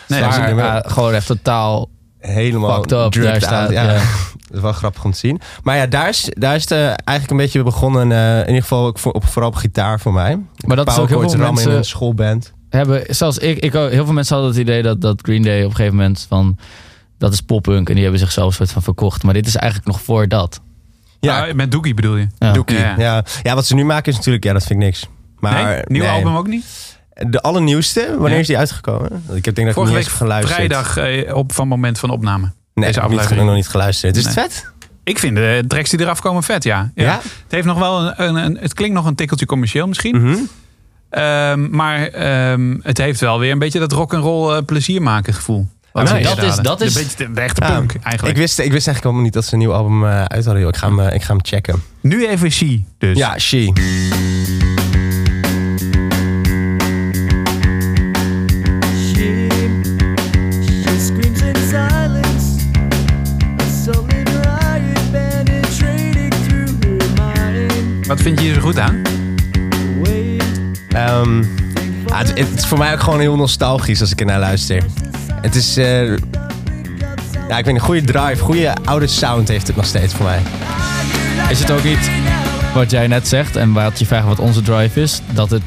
[0.08, 0.22] Nee,
[0.54, 3.72] Maar, gewoon echt totaal helemaal up, daar staat.
[3.72, 3.94] Ja.
[3.94, 4.02] ja.
[4.56, 5.42] Dat is wel grappig om te zien.
[5.64, 8.12] Maar ja, daar is, daar is het eigenlijk een beetje begonnen.
[8.12, 10.40] eh, in ieder geval ook voor, op, vooral op gitaar voor mij.
[10.68, 12.54] Maar dat is ook heel veel rammen in mensen- een schoolband.
[12.70, 13.04] hebben.
[13.16, 15.70] Zelfs ik, ik, ook- heel veel mensen hadden het idee dat, dat Green Day op
[15.70, 16.58] een gegeven moment van...
[17.18, 19.24] Dat is poppunk en die hebben zichzelf soort van verkocht.
[19.24, 20.62] Maar dit is eigenlijk nog voor dat.
[21.20, 22.28] Ja, Ah, met Dookie bedoel je?
[22.38, 22.54] Ja.
[22.66, 22.96] Ja.
[22.98, 23.24] Ja.
[23.44, 23.56] Ja.
[23.56, 25.08] wat ze nu maken is natuurlijk, ja, dat vind ik niks.
[25.40, 25.82] Maar nee?
[25.86, 26.12] Nieuw nee.
[26.12, 26.66] album ook niet?
[27.30, 28.40] De allernieuwste, wanneer Ja.
[28.40, 29.24] is die uitgekomen?
[29.34, 30.56] Ik heb denk dat ik Vorige niet week eens heb geluisterd.
[30.56, 32.52] vrijdag eh, op van moment van opname.
[32.76, 33.46] Nee, deze niet, aflevering.
[33.48, 34.16] nog niet geluisterd.
[34.16, 34.72] Is het vet?
[35.04, 36.92] Ik vind de tracks die eraf komen vet, ja.
[36.96, 37.04] ja.
[37.04, 37.14] Ja?
[37.24, 40.22] Het, heeft nog wel een, een, een- het klinkt nog een tikkeltje commercieel misschien.
[40.22, 40.38] Mhm.
[41.10, 45.68] Ehm, maar ehm, het heeft wel weer een beetje dat rock'n'roll uh, plezier maken gevoel.
[45.94, 46.16] Oh, nice.
[46.16, 48.36] hier Dat is- dat is- Een beetje de, de echte Ja, punk eigenlijk.
[48.36, 50.60] Ik wist, ik wist eigenlijk helemaal niet dat ze een nieuw album eh, uit hadden.
[50.64, 50.70] Joh.
[50.70, 51.84] Ik, ga hem, eh, ik ga hem checken.
[52.02, 53.18] Nu even She dus.
[53.18, 53.38] Ja.
[53.40, 53.72] She,
[71.26, 71.42] Ehm,
[72.08, 74.84] ja, het, het is voor mij ook gewoon heel nostalgisch als ik ernaar luister.
[75.42, 75.78] Het is...
[75.78, 76.08] eh,
[77.50, 80.42] ja, ik weet een goede drive, goede oude sound heeft het nog steeds voor mij.
[81.50, 82.10] Is het ook niet
[82.74, 85.22] wat jij net zegt en wat je vraagt wat onze drive is?
[85.32, 85.62] Dat het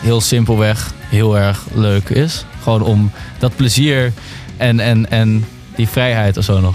[0.00, 2.44] heel simpelweg heel erg leuk is.
[2.62, 4.12] Gewoon om dat plezier
[4.56, 5.44] en, en, en
[5.76, 6.74] die vrijheid of zo nog.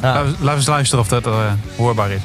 [0.00, 1.32] Laten we- Laten we eens luisteren of dat eh,
[1.76, 2.20] hoorbaar is.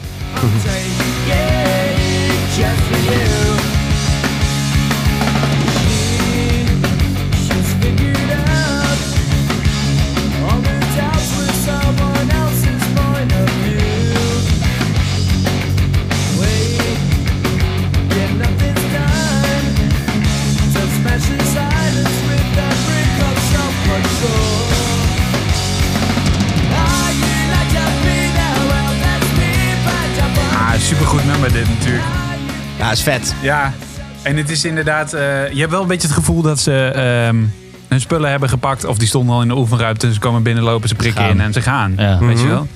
[32.91, 33.33] Ja, is vet.
[33.41, 33.73] Ja,
[34.21, 35.13] en het is inderdaad...
[35.13, 37.43] eh, je hebt wel een beetje het gevoel dat ze ehm,
[37.87, 38.85] hun spullen hebben gepakt.
[38.85, 40.13] Of die stonden al in de oefenruimte.
[40.13, 41.31] Ze komen binnenlopen, ze prikken Gaan.
[41.31, 41.93] in en ze gaan.
[41.97, 42.19] Ja.
[42.19, 42.53] Weet je Mhm.
[42.53, 42.67] wel?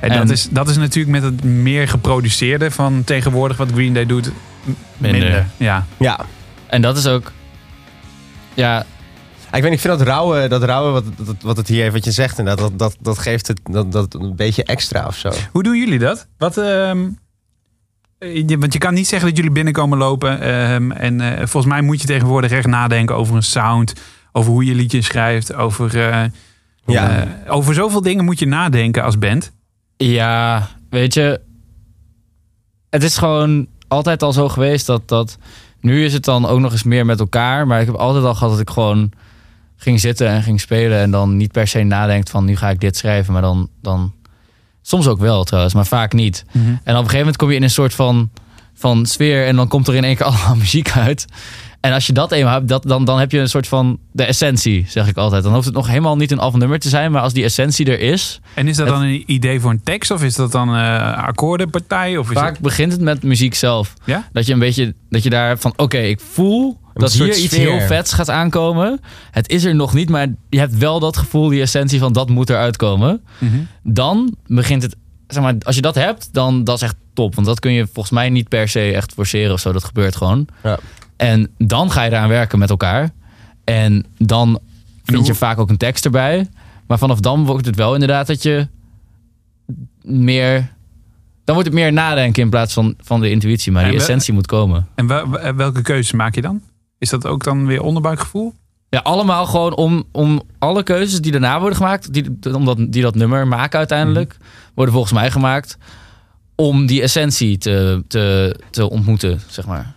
[0.00, 3.92] En, En- dat, is, dat is natuurlijk met het meer geproduceerde van tegenwoordig wat Green
[3.94, 4.30] Day doet.
[4.96, 5.20] Minder.
[5.20, 5.46] Minder.
[5.56, 5.86] Ja.
[5.96, 6.20] Ja.
[6.66, 7.32] En dat is ook...
[8.54, 8.86] Ja, Ik
[9.50, 12.04] weet niet, ik vind dat rauwe, dat rauwe wat, dat, wat het hier heeft, wat
[12.04, 15.32] je zegt, en dat, dat, dat, geeft het dat, dat een beetje extra of zo.
[15.52, 16.26] Hoe doen jullie dat?
[16.38, 17.04] Wat, ehm, eh,
[18.18, 20.40] je- want je kan niet zeggen dat jullie binnenkomen lopen.
[20.40, 23.92] ehm, en eh, volgens mij moet je tegenwoordig echt nadenken over een sound.
[24.32, 25.54] Over hoe je liedjes schrijft.
[25.54, 26.24] Over, eh,
[26.86, 27.26] Ja.
[27.44, 29.52] eh, over zoveel dingen moet je nadenken als band.
[29.96, 31.40] Ja, weet je.
[32.90, 35.38] Het is gewoon altijd al zo geweest dat, dat.
[35.80, 37.66] Nu is het dan ook nog eens meer met elkaar.
[37.66, 39.10] Maar ik heb altijd al gehad dat ik gewoon
[39.76, 40.98] ging zitten en ging spelen.
[40.98, 43.32] En dan niet per se nadenkt van nu ga ik dit schrijven.
[43.32, 43.68] Maar dan.
[43.82, 44.12] dan
[44.86, 46.44] soms ook wel trouwens, maar vaak niet.
[46.52, 48.30] En op een gegeven moment kom je in een soort van
[48.76, 49.46] van sfeer.
[49.46, 51.24] En dan komt er in één keer allemaal muziek uit.
[51.80, 54.24] En als je dat eenmaal hebt, dat, dan, dan heb je een soort van de
[54.24, 55.42] essentie, zeg ik altijd.
[55.42, 57.12] Dan hoeft het nog helemaal niet een afnummer te zijn.
[57.12, 59.82] Maar als die essentie er is, En is dat Het- dan een idee voor een
[59.82, 62.16] tekst of is dat dan eh akkoordenpartij?
[62.16, 62.60] Of is vaak het...
[62.60, 63.94] begint het met muziek zelf.
[64.04, 64.28] Ja?
[64.32, 67.70] Dat je een beetje, dat je daar van, oké, ik voel dat hier iets sfeer.
[67.70, 69.00] heel vets gaat aankomen.
[69.30, 72.28] Het is er nog niet, maar je hebt wel dat gevoel, die essentie van dat
[72.28, 73.22] moet eruit komen.
[73.38, 73.56] Mhm.
[73.82, 77.34] Dan begint het, zeg maar, als je dat hebt, dan dat is echt top.
[77.34, 79.72] Want dat kun je volgens mij niet per se echt forceren of zo.
[79.72, 80.46] Dat gebeurt gewoon.
[80.62, 80.78] Ja.
[81.16, 83.10] En dan ga je eraan werken met elkaar.
[83.64, 84.58] En dan
[85.04, 86.48] vind je vaak ook een tekst erbij.
[86.86, 88.68] Maar vanaf dan wordt het wel inderdaad dat je
[90.02, 90.72] meer...
[91.44, 93.72] Dan wordt het meer nadenken in plaats van, van de intuïtie.
[93.72, 94.86] Maar die essentie moet komen.
[94.94, 96.60] En wel- wel- welke keuzes maak je dan?
[97.04, 98.54] Is dat ook dan weer onderbuikgevoel?
[98.88, 102.12] Ja, allemaal gewoon om, om alle keuzes die daarna worden gemaakt...
[102.12, 104.36] Die, omdat, die dat nummer maken uiteindelijk...
[104.74, 105.76] worden volgens mij gemaakt...
[106.54, 109.94] om die essentie te, te, te ontmoeten, zeg maar.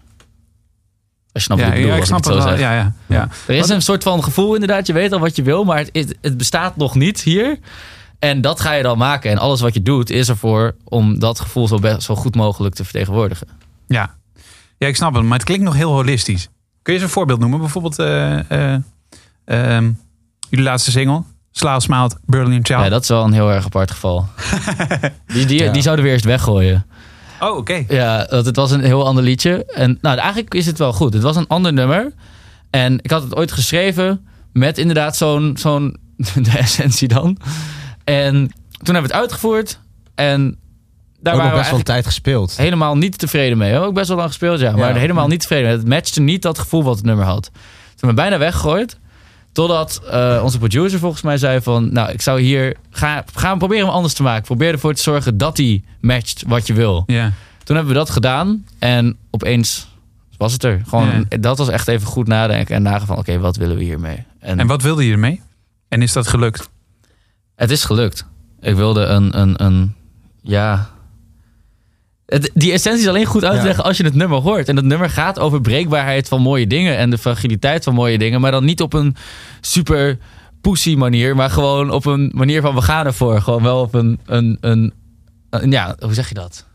[1.32, 2.58] Als je snapt wat ik bedoel, ik snap het wel.
[2.58, 3.30] Ja, ja, ja.
[3.48, 4.88] Er is een soort van gevoel inderdaad.
[4.88, 7.60] Je weet al wat je wil, maar het, het, het bestaat nog niet hier.
[8.20, 9.32] En dat ga je dan maken.
[9.32, 12.76] En alles wat je doet is ervoor om dat gevoel zo, best, zo goed mogelijk
[12.76, 13.48] te vertegenwoordigen.
[13.88, 14.15] Ja.
[14.78, 15.24] ja, ik snap het.
[15.24, 16.50] Maar het klinkt nog heel holistisch.
[16.88, 17.60] Kun je eens een voorbeeld noemen?
[17.60, 18.00] Bijvoorbeeld
[19.45, 19.91] ehm,
[20.50, 21.23] jullie laatste single.
[21.52, 22.80] Slaal Smaalt, Berlin Child.
[22.84, 24.26] Ja, dat is wel een heel erg apart geval.
[25.34, 25.71] die, die, Ja.
[25.71, 26.86] die zouden we eerst weggooien.
[27.39, 27.84] Oh, oké.
[27.88, 29.65] Ja, want het was een heel ander liedje.
[29.65, 31.13] En nou, eigenlijk is het wel goed.
[31.13, 32.13] Het was een ander nummer.
[32.69, 35.97] En ik had het ooit geschreven met inderdaad zo'n, zo'n
[36.43, 37.38] de essentie dan.
[38.04, 38.34] En
[38.71, 39.80] toen hebben we het uitgevoerd.
[40.15, 40.58] En
[41.19, 42.58] daar Ook we best wel tijd gespeeld.
[42.58, 43.77] helemaal niet tevreden mee.
[43.80, 44.71] Ook best wel lang gespeeld, ja.
[44.71, 44.99] Maar Ja.
[44.99, 45.77] helemaal niet tevreden mee.
[45.77, 47.43] Het matchte niet dat gevoel wat het nummer had.
[47.43, 47.53] Toen
[47.95, 48.97] hebben we bijna weggegooid.
[49.51, 51.93] Totdat eh, onze producer volgens mij zei van...
[51.93, 52.75] Nou, ik zou hier...
[52.89, 54.43] Ga, gaan we proberen hem anders te maken.
[54.43, 57.03] Probeer ervoor te zorgen dat hij matcht wat je wil.
[57.08, 57.32] Ja.
[57.63, 58.65] Toen hebben we dat gedaan.
[58.80, 59.88] En opeens
[60.38, 60.82] was het er.
[60.88, 62.75] Gewoon, Dat was echt even goed nadenken.
[62.75, 64.23] En nagaan van, oké, wat willen we hiermee?
[64.39, 65.41] En, En wat wilde je ermee?
[65.88, 66.69] En is dat gelukt?
[67.56, 68.25] het is gelukt.
[68.60, 69.39] Ik wilde een...
[69.39, 69.95] een, een
[70.41, 70.89] ja...
[72.28, 74.70] Het, die essentie is alleen goed uit te leggen als je het nummer hoort.
[74.70, 76.98] En dat nummer gaat over breekbaarheid van mooie dingen.
[76.98, 78.42] En de fragiliteit van mooie dingen.
[78.42, 79.16] Maar dan niet op een
[79.62, 80.18] super
[80.62, 81.36] pussy manier.
[81.36, 83.42] Maar gewoon op een manier van we gaan ervoor.
[83.42, 84.20] Gewoon wel op een...
[84.26, 84.94] een, een,
[85.50, 86.66] een- ja, hoe zeg je dat?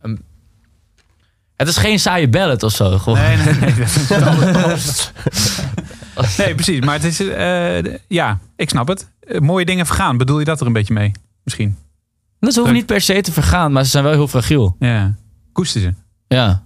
[0.00, 0.20] Een-
[1.56, 2.98] het is geen saaie ballad of zo.
[2.98, 3.18] Gewoon.
[3.18, 3.74] Nee, nee, nee.
[6.38, 6.80] nee, precies.
[6.80, 7.20] Maar het is...
[7.20, 9.10] eh, ja, ik snap het.
[9.20, 10.16] Eh, mooie dingen vergaan.
[10.16, 11.12] Bedoel je dat er een beetje mee?
[11.44, 11.76] Misschien.
[12.40, 14.76] Dat ze hoeven niet per se te vergaan, maar ze zijn wel heel fragiel.
[14.78, 15.14] Ja.
[15.52, 15.94] Koester ze.
[16.28, 16.62] Ja.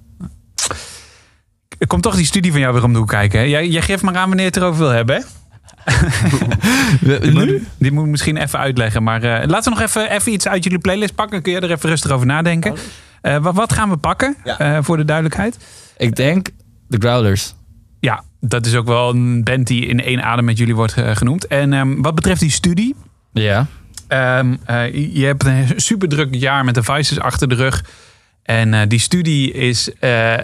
[1.79, 3.39] Er komt toch die studie van jou weer om de hoek kijken.
[3.41, 3.45] Hè?
[3.47, 5.17] Jij, jij geeft maar aan wanneer je het erover wil hebben.
[5.17, 5.23] Hè?
[7.21, 9.03] Die moet, die moet ik misschien even uitleggen.
[9.03, 11.33] Maar eh, laten we nog even, even iets uit jullie playlist pakken.
[11.35, 12.75] Dan kun je er even rustig over nadenken.
[13.21, 14.37] Eh, wat, wat gaan we pakken?
[14.45, 14.59] Ja.
[14.59, 15.59] eh, voor de duidelijkheid.
[15.97, 16.49] Ik denk
[16.89, 17.55] de Growlers.
[18.01, 21.47] Ja, dat is ook wel een band die in één adem met jullie wordt genoemd.
[21.47, 22.95] En ehm, wat betreft die studie.
[23.33, 23.67] Ja.
[24.15, 27.85] Ehm, eh, je hebt een super druk jaar met de Vices achter de rug.
[28.43, 29.93] En eh, die studie is.
[29.99, 30.35] eh,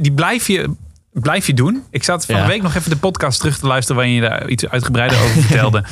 [0.00, 0.74] die blijf je,
[1.12, 1.82] blijf je doen.
[1.90, 2.42] Ik zat van Ja.
[2.42, 3.96] de week nog even de podcast terug te luisteren.
[3.96, 5.84] waarin je daar iets uitgebreider over vertelde.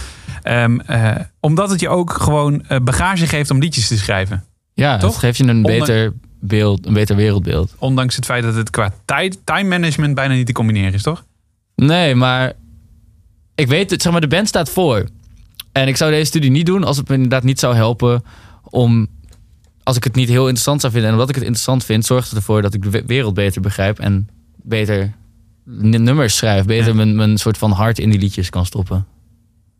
[0.42, 4.44] Ehm, eh, omdat het je ook gewoon bagage geeft om liedjes te schrijven.
[4.74, 5.10] Ja, Toch?
[5.10, 7.74] dat geeft je een beter beeld, een beter wereldbeeld.
[7.78, 11.24] Ondanks het feit dat het qua tijd, time management bijna niet te combineren is, toch?
[11.74, 12.52] Nee, maar
[13.54, 15.04] ik weet het, zeg maar, de band staat voor.
[15.82, 18.22] En ik zou deze studie niet doen als het me inderdaad niet zou helpen
[18.62, 19.06] om,
[19.82, 21.10] als ik het niet heel interessant zou vinden.
[21.10, 23.60] En omdat ik het interessant vind, zorgt het ervoor dat ik de we- wereld beter
[23.60, 24.28] begrijp en
[24.62, 25.12] beter
[25.64, 26.64] nummers schrijf.
[26.64, 26.94] Beter Ja.
[26.94, 29.06] mijn, mijn soort van hart in die liedjes kan stoppen.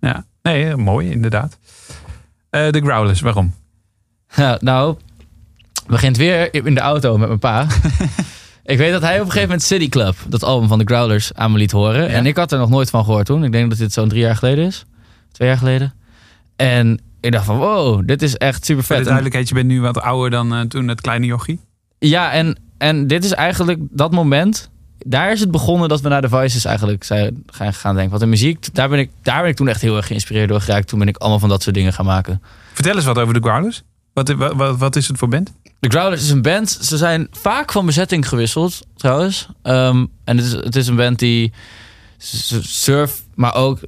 [0.00, 1.58] Ja, nee, eh, mooi inderdaad.
[2.50, 3.54] Eh, de Growlers, waarom?
[4.36, 4.96] Ja, nou,
[5.86, 7.66] begint weer in de auto met mijn pa.
[8.64, 11.34] ik weet dat hij op een gegeven moment City Club, dat album van de Growlers,
[11.34, 12.08] aan me liet horen.
[12.08, 13.44] En ik had er nog nooit van gehoord toen.
[13.44, 14.84] Ik denk dat dit zo'n drie jaar geleden is.
[15.32, 15.94] Twee jaar geleden.
[16.56, 19.04] En ik dacht van, wow, dit is echt super Voor de vet.
[19.04, 21.60] duidelijkheid, je bent nu wat ouder dan eh, toen het kleine jochie.
[21.98, 24.70] Ja, en, en dit is eigenlijk dat moment.
[24.98, 28.10] Daar is het begonnen dat we naar de Vices eigenlijk zijn gaan, denken.
[28.10, 30.60] Want de muziek, daar ben, ik, daar ben ik toen echt heel erg geïnspireerd door
[30.60, 30.88] geraakt.
[30.88, 32.42] Toen ben ik allemaal van dat soort dingen gaan maken.
[32.72, 33.82] Vertel eens wat over de Growlers.
[34.12, 35.52] Wat, wat, wat, wat is het voor band?
[35.80, 36.70] De Growlers is een band.
[36.70, 39.48] Ze zijn vaak van bezetting gewisseld, trouwens.
[39.62, 41.52] Ehm, en het is, het is een band die
[42.18, 43.80] surf, maar ook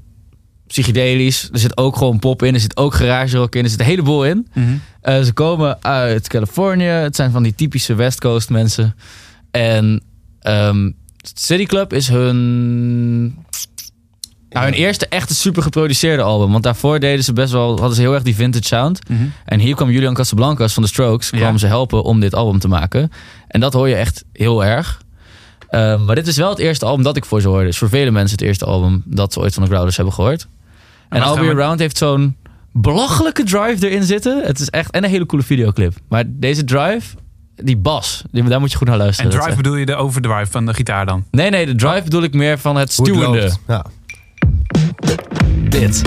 [0.71, 1.49] psychedelisch.
[1.53, 2.55] Er zit ook gewoon pop in.
[2.55, 3.65] Er zit ook garage rock in.
[3.65, 4.47] Er zit een heleboel in.
[5.01, 6.85] Eh, ze komen uit Californië.
[6.85, 8.95] Het zijn van die typische West Coast mensen.
[9.51, 10.03] En
[10.41, 10.91] ehm,
[11.35, 13.35] City Club is hun
[14.51, 16.51] Nou, hun eerste echte super geproduceerde album.
[16.53, 18.99] Want daarvoor deden ze best wel, hadden ze heel erg die vintage sound.
[19.45, 21.57] En hier kwam Julian Casablancas van de Strokes, kwam Ja.
[21.59, 23.11] ze helpen om dit album te maken.
[23.49, 25.03] En dat hoor je echt heel erg.
[25.69, 27.65] Eh, maar dit is wel het eerste album dat ik voor ze hoorde.
[27.65, 30.47] Dus voor vele mensen het eerste album dat ze ooit van de Growlers hebben gehoord.
[31.11, 32.37] En All Be we- Around heeft zo'n
[32.73, 34.43] belachelijke drive erin zitten.
[34.45, 35.93] Het is echt, en een hele coole videoclip.
[36.09, 37.17] Maar deze drive,
[37.57, 39.31] die bas, die, daar moet je goed naar En luisteren.
[39.31, 41.25] Dat drive bedoel je de overdrive van de gitaar dan?
[41.31, 43.51] Nee, nee, de drive bedoel ik meer van het stuwende.
[43.67, 43.85] Ja.
[45.69, 46.03] Dit.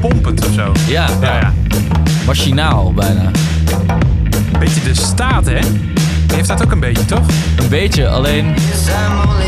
[0.00, 0.72] Pompend of zo.
[0.88, 1.52] Ja, Ja, ja.
[2.26, 3.30] machinaal bijna.
[4.52, 5.58] Een beetje de staat, hè?
[6.32, 7.26] Die heeft dat ook een beetje, toch?
[7.56, 8.48] Een beetje, alleen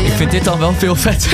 [0.05, 1.27] ik vind dit dan wel veel vet.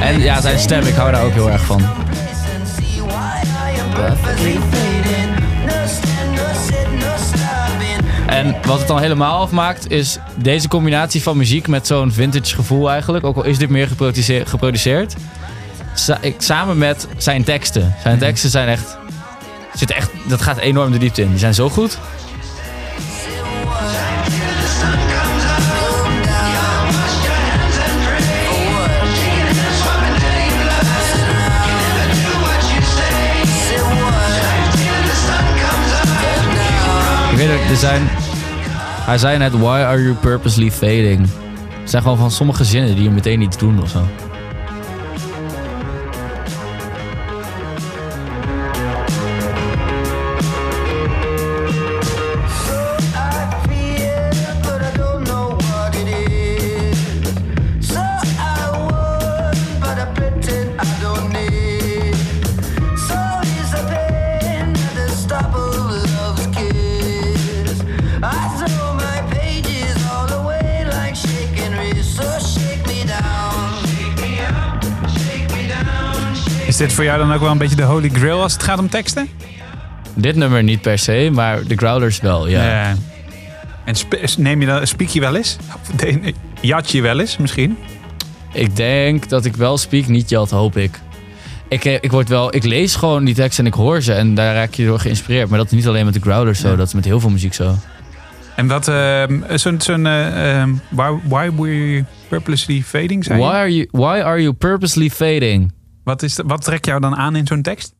[0.00, 1.82] en ja, zijn stem, ik hou daar ook heel erg van.
[8.26, 12.90] En wat het dan helemaal afmaakt, is deze combinatie van muziek met zo'n vintage gevoel
[12.90, 13.24] eigenlijk.
[13.24, 13.88] Ook al is dit meer
[14.44, 15.14] geproduceerd.
[15.94, 17.94] Sa- ik- samen met zijn teksten.
[18.02, 18.96] Zijn teksten zijn echt,
[19.74, 20.10] zitten echt.
[20.28, 21.28] Dat gaat enorm de diepte in.
[21.28, 21.98] Die zijn zo goed.
[37.30, 38.02] Ik weet het, er zijn.
[39.04, 41.20] Hij zei net: Why are you purposely fading?
[41.80, 44.06] Het zijn gewoon van sommige zinnen die je meteen niet doen of zo.
[77.02, 79.28] Voor jou dan ook wel een beetje de holy grail als het gaat om teksten?
[80.14, 82.64] Dit nummer niet per se, maar de Growlers wel, ja.
[82.64, 82.96] Ja.
[83.84, 83.94] En
[84.38, 85.56] neem je dan, speak je wel eens?
[85.74, 86.04] Of
[86.60, 87.76] Jat je wel eens misschien?
[88.52, 91.00] Ik denk dat ik wel speak, niet jat, hoop ik.
[91.68, 94.34] Ik, eh, ik, word wel, ik lees gewoon die teksten en ik hoor ze en
[94.34, 95.48] daar raak je door geïnspireerd.
[95.48, 97.54] Maar dat is niet alleen met de Growlers zo, dat is met heel veel muziek
[97.54, 97.74] zo.
[98.56, 103.88] En wat, ehm, zo'n, zo'n ehm, why, why were you purposely fading, Why are, you,
[103.90, 105.72] why are you purposely fading?
[106.04, 107.94] Wat, is de- wat trekt jou dan aan in zo'n tekst?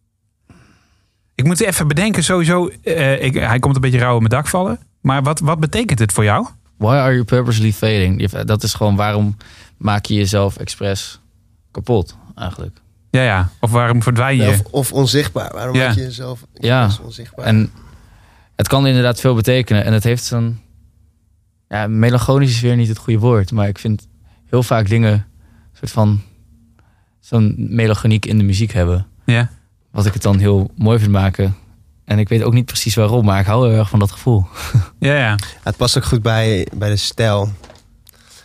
[1.35, 4.47] Ik moet even bedenken, sowieso, eh, ik, hij komt een beetje rauw op mijn dak
[4.47, 4.79] vallen.
[5.01, 6.47] Maar wat, wat betekent dit voor jou?
[6.77, 8.21] Why are you purposely fading?
[8.21, 9.37] Je- Dat is gewoon waarom
[9.77, 11.21] maak je jezelf expres
[11.71, 12.81] kapot, eigenlijk.
[13.11, 13.49] Ja, ja.
[13.61, 14.43] Of waarom verdwijn je?
[14.43, 15.53] Ja, Of, of onzichtbaar.
[15.53, 15.87] Waarom Ja.
[15.87, 16.85] maak je jezelf Ja.
[16.85, 17.45] expres onzichtbaar?
[17.45, 17.71] En
[18.57, 19.85] het kan inderdaad veel betekenen.
[19.85, 20.61] En het heeft zo'n...
[21.69, 23.53] Ja, melancholisch is weer niet het goede woord.
[23.53, 24.09] Maar ik vind
[24.47, 25.13] heel vaak dingen...
[25.13, 25.25] een
[25.79, 26.21] soort van...
[27.33, 29.07] Zo'n melancholiek in de muziek hebben.
[29.25, 29.51] Ja.
[29.91, 31.57] Wat ik het dan heel mooi vind maken.
[32.05, 33.25] En ik weet ook niet precies waarom.
[33.25, 34.47] Maar ik hou heel erg van dat gevoel.
[34.99, 35.37] Ja, ja.
[35.63, 37.53] Het past ook goed bij, bij de stijl.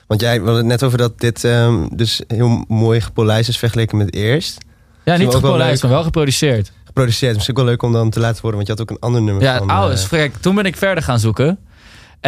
[0.07, 3.57] Want jij we hadden het net over dat dit ehm, dus heel mooi gepolijst is
[3.57, 4.57] vergeleken met eerst.
[5.05, 6.71] Ja, niet gepolijst, maar wel geproduceerd.
[6.85, 7.33] Geproduceerd.
[7.33, 9.21] Misschien ook wel leuk om dan te laten horen, want je had ook een ander
[9.21, 9.71] nummer Ja, van...
[9.71, 11.59] oh, eh, is kijk, toen ben ik verder gaan zoeken.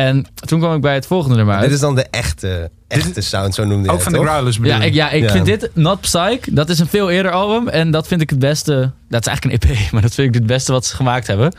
[0.05, 1.63] En toen kwam ik bij het volgende nummer uit.
[1.63, 4.19] dit is dan de echte, echte sound, zo noemde je Ook het, van de?
[4.27, 4.87] Growlers bedoel Ja, je?
[4.87, 5.31] ik, ja, ik Ja.
[5.31, 7.67] vind dit Not Psych, dat is een veel eerder album.
[7.67, 8.91] En dat vind ik het beste.
[9.09, 11.53] Dat is eigenlijk een EP, maar dat vind ik het beste wat ze gemaakt hebben.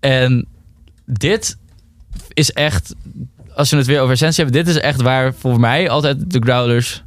[0.00, 0.46] En
[1.06, 1.56] dit
[2.32, 2.94] is echt,
[3.54, 6.38] als we het weer over essentie hebben, dit is echt waar voor mij altijd de
[6.40, 7.02] Growlers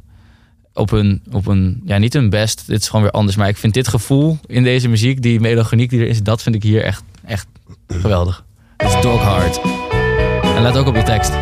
[0.72, 2.66] op een, op een, ja, niet hun best.
[2.66, 3.36] Dit is gewoon weer anders.
[3.36, 6.54] Maar ik vind dit gevoel in deze muziek, die melodiek die er is, dat vind
[6.54, 7.46] ik hier echt, echt
[7.88, 8.44] geweldig.
[8.76, 9.60] Het is dog hard.
[10.54, 11.32] En let ook op de tekst.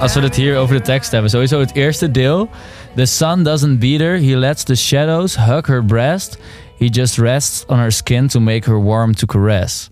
[0.00, 1.30] Als we het hier over de tekst hebben.
[1.30, 2.50] Sowieso het eerste deel.
[2.96, 4.18] The sun doesn't beat her.
[4.18, 6.38] He lets the shadows hug her breast.
[6.78, 9.90] He just rests on her skin to make her warm to caress.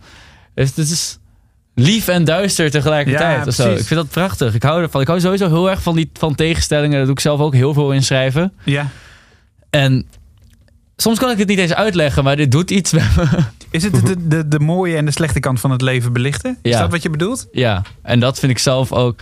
[0.55, 1.19] Dus het is
[1.75, 3.39] lief en duister tegelijkertijd.
[3.41, 3.71] Ja, of zo.
[3.73, 4.55] Ik vind dat prachtig.
[4.55, 5.01] Ik hou ervan.
[5.01, 6.97] Ik hou sowieso heel erg van, die, van tegenstellingen.
[6.97, 8.53] Dat doe ik zelf ook heel veel in schrijven.
[8.65, 8.89] Ja.
[9.71, 10.07] En
[10.97, 13.25] soms kan ik het niet eens uitleggen, maar dit doet iets met me.
[13.71, 16.59] Is het de, de, de mooie en de slechte kant van het leven belichten?
[16.63, 16.81] Is Ja.
[16.81, 17.49] dat wat je bedoelt?
[17.53, 19.21] Ja, en dat vind ik zelf ook.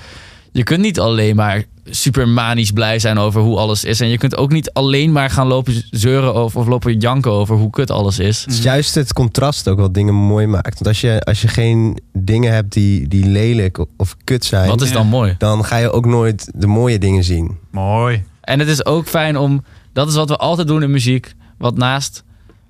[0.55, 4.01] Je kunt niet alleen maar super manisch blij zijn over hoe alles is.
[4.01, 7.57] En je kunt ook niet alleen maar gaan lopen zeuren of, of lopen janken over
[7.57, 8.41] hoe kut alles is.
[8.41, 10.75] Het is juist het contrast ook wat dingen mooi maakt.
[10.75, 14.69] Want als je, als je geen dingen hebt die, die lelijk of kut zijn...
[14.69, 15.35] Wat is dan mooi?
[15.39, 17.59] dan ga je ook nooit de mooie dingen zien.
[17.71, 18.25] Mooi.
[18.41, 19.65] En het is ook fijn om.
[19.93, 21.35] Dat is wat we altijd doen in muziek.
[21.59, 22.25] Wat naast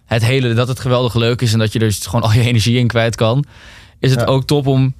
[0.04, 2.40] het hele, dat het geweldig leuk is en dat je er dus gewoon al je
[2.40, 3.44] energie in kwijt kan.
[3.98, 4.26] Is het Ja.
[4.26, 4.94] ook top om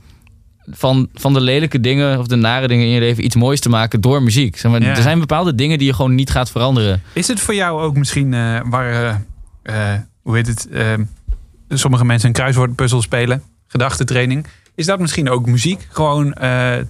[0.70, 3.68] van, van de lelijke dingen of de nare dingen in je leven iets moois te
[3.68, 4.57] maken door muziek.
[4.57, 4.96] Zeg maar, Ja.
[4.96, 7.03] Er zijn bepaalde dingen die je gewoon niet gaat veranderen.
[7.12, 10.68] Is het voor jou ook misschien eh, waar, eh, eh, hoe heet het,
[11.68, 14.46] sommige mensen een kruiswoordpuzzel spelen, gedachtentraining.
[14.74, 15.87] Is dat misschien ook muziek?
[15.90, 16.35] Gewoon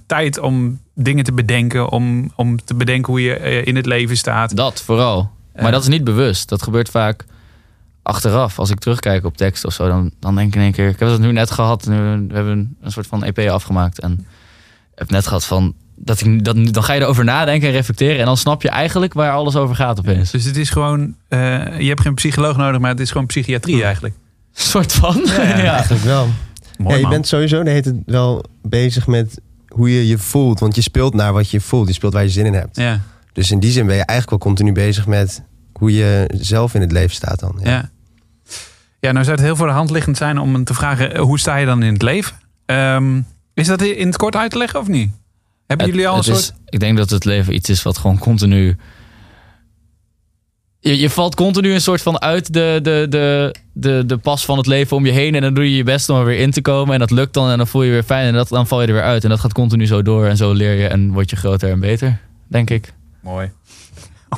[0.05, 4.55] tijd om dingen te bedenken, om, om te bedenken hoe je in het leven staat.
[4.55, 5.31] Dat vooral.
[5.61, 6.49] Maar dat is niet bewust.
[6.49, 7.25] Dat gebeurt vaak
[8.05, 8.59] achteraf.
[8.59, 10.87] Als ik terugkijk op tekst of zo, dan, dan denk ik in één keer...
[10.89, 11.87] Ik heb dat nu net gehad.
[11.87, 11.95] Nu,
[12.27, 13.99] we hebben een soort van EP afgemaakt.
[13.99, 14.25] En
[14.95, 15.73] heb net gehad van...
[15.95, 18.19] Dat ik, dat, dan ga je erover nadenken en reflecteren.
[18.19, 20.31] En dan snap je eigenlijk waar alles over gaat opeens.
[20.31, 23.83] Dus het is gewoon, eh, je hebt geen psycholoog nodig, maar het is gewoon psychiatrie
[23.83, 24.13] eigenlijk.
[24.15, 25.21] Een soort van.
[25.25, 26.27] Ja, Ja, Eigenlijk wel.
[26.77, 27.11] Mooi, ja, je man.
[27.11, 30.59] bent sowieso de hele tijd wel bezig met hoe je je voelt.
[30.59, 31.87] Want je speelt naar wat je voelt.
[31.87, 32.75] Je speelt waar je zin in hebt.
[32.77, 33.01] Ja,
[33.33, 36.81] Dus in die zin ben je eigenlijk wel continu bezig met hoe je zelf in
[36.81, 37.59] het leven staat dan.
[37.63, 37.69] Ja.
[37.69, 37.89] ja.
[38.99, 41.39] Ja, nou zou het heel voor de hand liggend zijn om te vragen, eh, hoe
[41.39, 42.35] sta je dan in het leven?
[42.65, 43.21] Ehm,
[43.53, 45.11] is dat in het kort uit te leggen of niet?
[45.67, 46.37] Hebben Het- jullie al een soort...
[46.37, 48.75] is- ik denk dat het leven iets is wat gewoon continu...
[50.79, 54.57] Je, je valt continu een soort van uit de, de, de, de, de pas van
[54.57, 55.35] het leven om je heen.
[55.35, 56.93] En dan doe je je best om er weer in te komen.
[56.93, 58.27] En dat lukt dan en dan voel je je weer fijn.
[58.27, 59.23] En dat, dan val je er weer uit.
[59.23, 60.25] En dat gaat continu zo door.
[60.25, 62.93] En zo leer je en word je groter en beter, denk ik.
[63.21, 63.51] Mooi.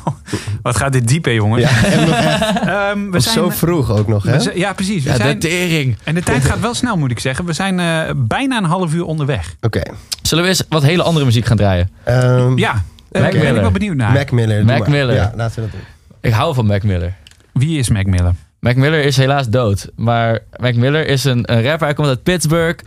[0.62, 1.62] Wat gaat dit diep, hè, jongens?
[1.64, 1.96] Ja, echt
[2.68, 4.38] Ehm, we zijn, zo vroeg ook nog, hè?
[4.54, 5.04] ja, precies.
[5.04, 5.98] We Ja, zijn, de tering.
[6.04, 7.46] en de tijd gaat wel snel, moet ik zeggen.
[7.46, 9.56] We zijn eh, bijna een half uur onderweg.
[9.62, 9.82] Oké.
[10.22, 11.90] Zullen we eens wat hele andere muziek gaan draaien?
[12.04, 12.72] Ehm, Ja,
[13.12, 13.62] daar Mac ben ik Miller.
[13.62, 14.12] wel benieuwd naar.
[14.12, 14.66] Mac Miller.
[14.66, 14.90] Mac maar.
[14.90, 15.16] Miller.
[15.16, 15.82] Ja, laten we dat doen.
[16.22, 17.14] Ik hou van Mac Miller.
[17.54, 18.34] Wie is Mac Miller?
[18.60, 19.90] Mac Miller is helaas dood.
[19.96, 21.86] Maar Mac Miller is een, een rapper.
[21.88, 22.84] Hij komt uit Pittsburgh.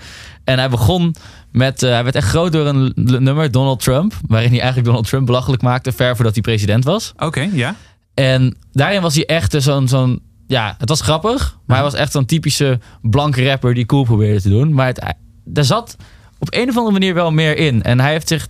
[0.51, 1.15] En hij begon
[1.53, 1.83] met...
[1.83, 4.13] eh, hij werd echt groot door een nummer, Donald Trump.
[4.27, 5.93] Waarin hij eigenlijk Donald Trump belachelijk maakte.
[5.93, 7.13] Ver voordat hij president was.
[7.19, 7.75] Oké, ja.
[8.15, 9.89] En daarin was hij echt zo'n...
[9.89, 11.59] zo'n ja, het was grappig.
[11.67, 14.73] Maar hij was echt zo'n typische blanke rapper die cool probeerde te doen.
[14.75, 15.15] Maar het,
[15.55, 15.97] er zat
[16.39, 17.83] op een of andere manier wel meer in.
[17.83, 18.49] En hij heeft zich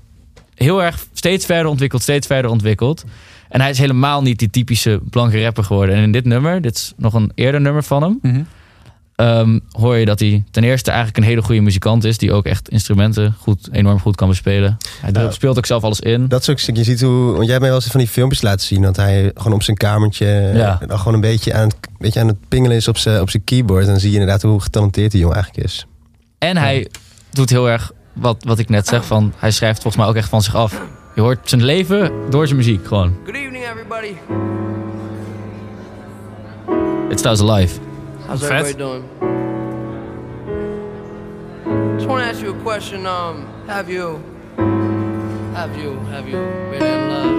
[0.55, 2.03] heel erg steeds verder ontwikkeld.
[2.03, 3.05] Steeds verder ontwikkeld.
[3.49, 5.95] En hij is helemaal niet die typische blanke rapper geworden.
[5.95, 8.43] En in dit nummer, dit is nog een eerder nummer van hem Mhm.
[9.21, 12.19] Ehm, hoor je dat hij ten eerste eigenlijk een hele goede muzikant is.
[12.19, 14.77] Die ook echt instrumenten goed, enorm goed kan bespelen.
[15.01, 15.31] Hij Ja.
[15.31, 16.29] speelt ook zelf alles in.
[16.29, 18.43] Dat is ook, je ziet hoe, want jij hebt mij wel eens van die filmpjes
[18.43, 20.79] laten zien, dat hij gewoon op zijn kamertje Ja.
[20.81, 23.31] eh, dan gewoon een beetje aan, het, beetje aan het pingelen is op zijn, op
[23.31, 23.85] zijn keyboard.
[23.85, 25.87] En dan zie je inderdaad hoe getalenteerd die jongen eigenlijk is.
[26.39, 26.89] En hij
[27.31, 29.05] doet heel erg wat, wat ik net zeg.
[29.05, 30.81] Van, hij schrijft volgens mij ook echt van zich af.
[31.15, 33.15] Je hoort zijn leven door zijn muziek gewoon.
[33.25, 34.13] Good evening, everybody.
[37.11, 37.90] It's Thuis Alive.
[38.31, 38.65] How's Fat.
[38.65, 39.03] everybody doing?
[41.97, 43.05] Just want to ask you a question.
[43.05, 44.23] Um, have you,
[45.53, 46.39] have you, have you
[46.71, 47.35] been in love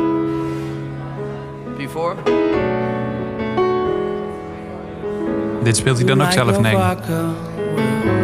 [1.78, 2.16] before?
[5.64, 6.60] Dit speelt hij dan ook zelf?
[6.60, 6.76] Nee.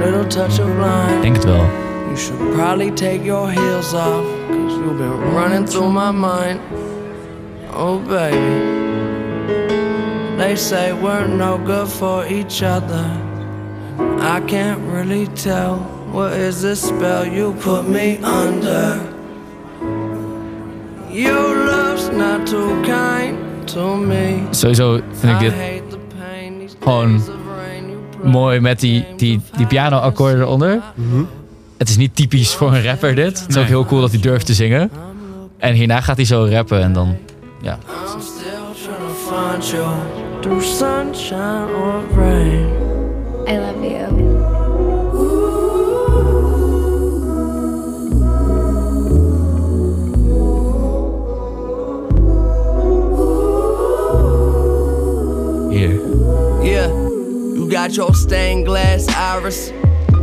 [0.03, 1.15] Little touch of lime.
[1.15, 1.65] Ik denk het wel.
[2.05, 6.59] You should probably take your heels off, cause you've been running through my mind.
[7.73, 8.76] Oh, baby.
[10.47, 13.05] They say we're no good for each other.
[14.21, 15.75] I can't really tell.
[16.13, 18.97] What is this spell you put me under?
[21.11, 24.41] Your love's not too kind to me.
[24.51, 25.53] Sowieso vind ik dit
[26.79, 27.21] gewoon
[28.23, 30.81] mooi met die, die, die piano-akkoorden eronder.
[31.77, 33.39] Het is niet typisch voor een rapper dit.
[33.39, 33.71] Het is ook Nee.
[33.71, 34.91] heel cool dat hij durft te zingen.
[35.57, 37.15] En hierna gaat hij zo rappen en dan...
[37.61, 37.77] Ja,
[38.13, 38.57] I'm still
[40.47, 43.47] trying to find you through sunshine or rain.
[43.47, 43.97] I love you.
[55.71, 56.01] hier.
[56.63, 59.71] Yeah, you got your stained glass iris,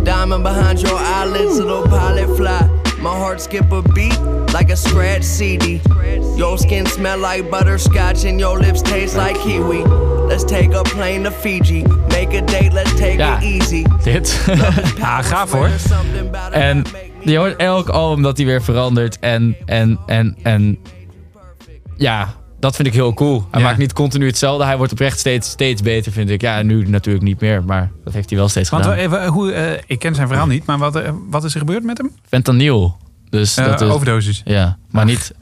[0.05, 2.69] diamond behind your eyelids, little pilot fly.
[2.99, 4.19] My heart skip a beat
[4.53, 5.81] like a spread CD.
[6.37, 10.14] Your skin smell like butterscotch and your lips taste like kiwi.
[10.29, 11.83] Let's take a plane to Fiji.
[12.09, 13.41] Make a date, let's take Ja.
[13.41, 13.85] it easy.
[14.03, 14.47] Dit.
[14.99, 15.69] Ja, gaaf hoor.
[16.51, 16.85] En
[17.25, 19.19] je hoort elk album dat hij weer verandert.
[19.19, 20.79] En, en, en, en
[21.97, 23.47] ja, dat vind ik heel cool.
[23.51, 23.67] Hij Ja.
[23.67, 24.65] maakt niet continu hetzelfde.
[24.65, 26.41] Hij wordt oprecht steeds, steeds beter, vind ik.
[26.41, 28.99] Ja, nu natuurlijk niet meer, maar dat heeft hij wel steeds Want gedaan.
[28.99, 31.83] even, hoe, eh, ik ken zijn verhaal niet, maar wat, eh, wat is er gebeurd
[31.85, 32.11] met hem?
[32.29, 32.97] Fentanyl.
[33.31, 34.43] Dus Eh, dat is, overdosis.
[34.45, 35.33] Ja, maar niet...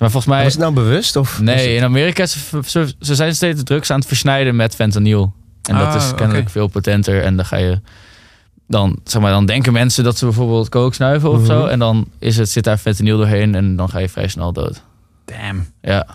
[0.00, 0.42] Maar volgens mij...
[0.44, 1.16] Was het nou bewust?
[1.16, 5.32] Of Nee, in Amerika ze, ze, ze zijn steeds drugs aan het versnijden met fentanyl.
[5.62, 7.22] En dat Ah, is kennelijk veel potenter.
[7.22, 7.80] En dan ga je...
[8.66, 11.58] Dan, zeg maar, dan denken mensen dat ze bijvoorbeeld coke snuiven of zo.
[11.60, 11.68] Mhm.
[11.68, 14.82] En dan is het, zit daar fentanyl doorheen en dan ga je vrij snel dood.
[15.24, 15.66] Damn.
[15.82, 16.06] Ja,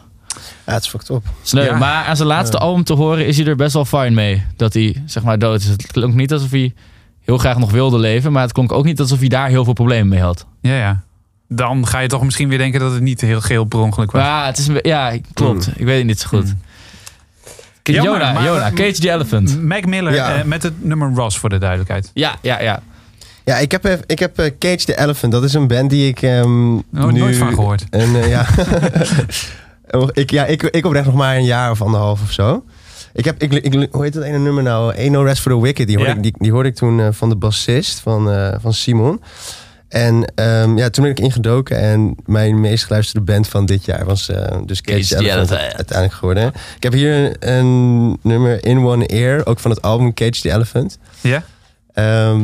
[0.66, 1.24] Ja, het is fucked up.
[1.42, 1.64] sneu.
[1.64, 1.78] Ja.
[1.78, 2.64] Maar aan zijn laatste Ja.
[2.64, 4.44] album te horen is hij er best wel fine mee.
[4.56, 5.68] Dat hij zeg maar dood is.
[5.68, 6.74] Het klonk niet alsof hij
[7.22, 8.32] heel graag nog wilde leven.
[8.32, 10.46] Maar het klonk ook niet alsof hij daar heel veel problemen mee had.
[10.62, 11.04] Ja, ja.
[11.48, 14.22] Dan ga je toch misschien weer denken dat het niet heel geel per ongeluk was.
[14.22, 15.70] Ja, het is, ja klopt.
[15.76, 16.46] Ik weet het niet zo goed.
[16.46, 16.60] Mm.
[17.84, 19.62] Jona, Cage the Elephant.
[19.62, 20.36] Mac Miller Ja.
[20.36, 22.12] eh, met het nummer Ross voor de duidelijkheid.
[22.14, 22.82] Ja, ja, ja.
[23.44, 25.32] Ja, ik heb, eh, ik heb eh, Cage the Elephant.
[25.32, 27.20] Dat is een band die ik ehm Nooit, nu...
[27.20, 27.86] nooit van gehoord.
[27.90, 28.46] En, eh, ja.
[29.92, 32.64] Oh, ik, ja, ik, ik oprecht nog maar een jaar of anderhalf of zo.
[33.14, 34.96] Ik heb, ik, ik, hoe heet dat ene nummer nou?
[34.98, 35.88] Ain't No Rest for the Wicked.
[35.88, 36.18] Die hoorde, Ja.
[36.18, 39.22] ik, die, die hoorde ik toen van de bassist van, eh, van Simon.
[39.88, 44.06] En ehm, ja, toen ben ik ingedoken en mijn meest geluisterde band van dit jaar
[44.06, 45.76] was eh, dus Cage, Cage the Elephant Elephant.
[45.76, 46.48] uiteindelijk geworden.
[46.76, 50.98] Ik heb hier een nummer In One Ear, ook van het album Cage the Elephant.
[51.22, 51.44] Ja?
[51.94, 52.44] Ehm,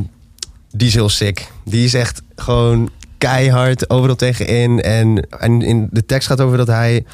[0.72, 1.52] die is heel sick.
[1.66, 4.82] Die is echt gewoon keihard overal tegenin.
[4.82, 7.06] En, en in de tekst gaat over dat hij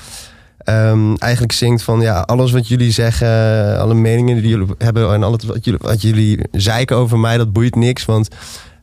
[0.58, 2.02] ehm, eigenlijk zingt van...
[2.02, 5.14] ja, alles wat jullie zeggen, alle meningen die jullie hebben...
[5.14, 8.06] en alles wat jullie, wat jullie zeiken over mij, dat boeit niks.
[8.06, 8.28] Want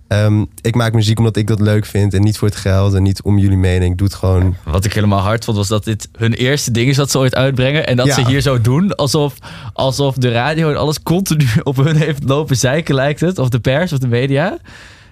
[0.09, 2.15] ehm, ik maak muziek omdat ik dat leuk vind...
[2.15, 3.93] en niet voor het geld en niet om jullie mening.
[3.93, 4.57] Ik doe het gewoon...
[4.65, 7.35] Wat ik helemaal hard vond, was dat dit hun eerste ding is dat ze ooit
[7.35, 7.87] uitbrengen.
[7.87, 8.15] En dat Ja.
[8.15, 9.35] ze hier zo doen, alsof,
[9.73, 13.39] alsof de radio en alles continu op hun heeft lopen zeiken, lijkt het.
[13.39, 14.59] Of de pers of de media.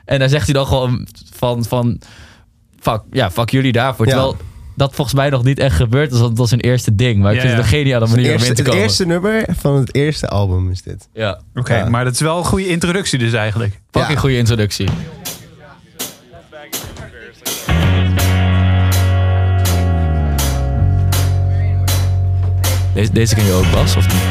[0.05, 2.01] En daar zegt hij dan gewoon van, van
[2.81, 4.07] fuck, ja, fuck jullie daarvoor.
[4.07, 4.13] Ja.
[4.13, 4.37] Terwijl
[4.77, 7.21] dat volgens mij nog niet echt gebeurd is, want dat was hun eerste ding.
[7.23, 7.73] Maar ik Ja, vind het ja.
[7.73, 8.83] een geniale manier om Eerste, in te het komen.
[8.85, 11.09] eerste nummer van het eerste album is dit.
[11.13, 11.89] Ja, Oké, Ja.
[11.89, 13.81] maar dat is wel een goede introductie dus eigenlijk.
[13.91, 14.21] fucking Ja.
[14.21, 14.89] goede introductie.
[22.95, 24.23] Deze, deze ken je ook, Bas, of niet?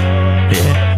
[0.51, 0.90] They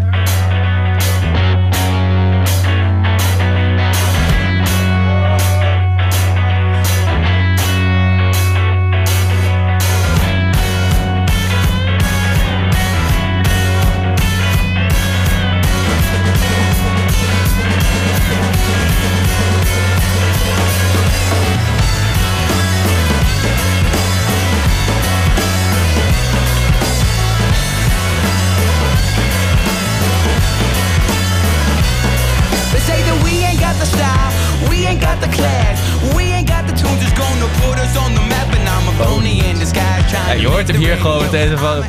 [40.43, 41.83] je hoort hem hier gewoon meteen van...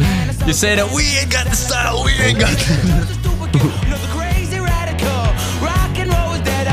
[0.47, 2.67] Je zei dat we ain't got the style, we ain't got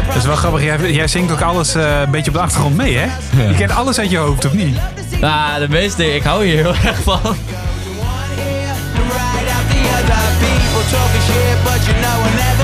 [0.08, 0.64] Dat is wel grappig.
[0.64, 3.06] Jij, jij zingt ook alles eh, een beetje op de achtergrond mee, hè?
[3.48, 4.78] Je kent alles uit je hoofd, of niet?
[5.22, 7.36] Nou, de meeste, ik hou hier heel erg van.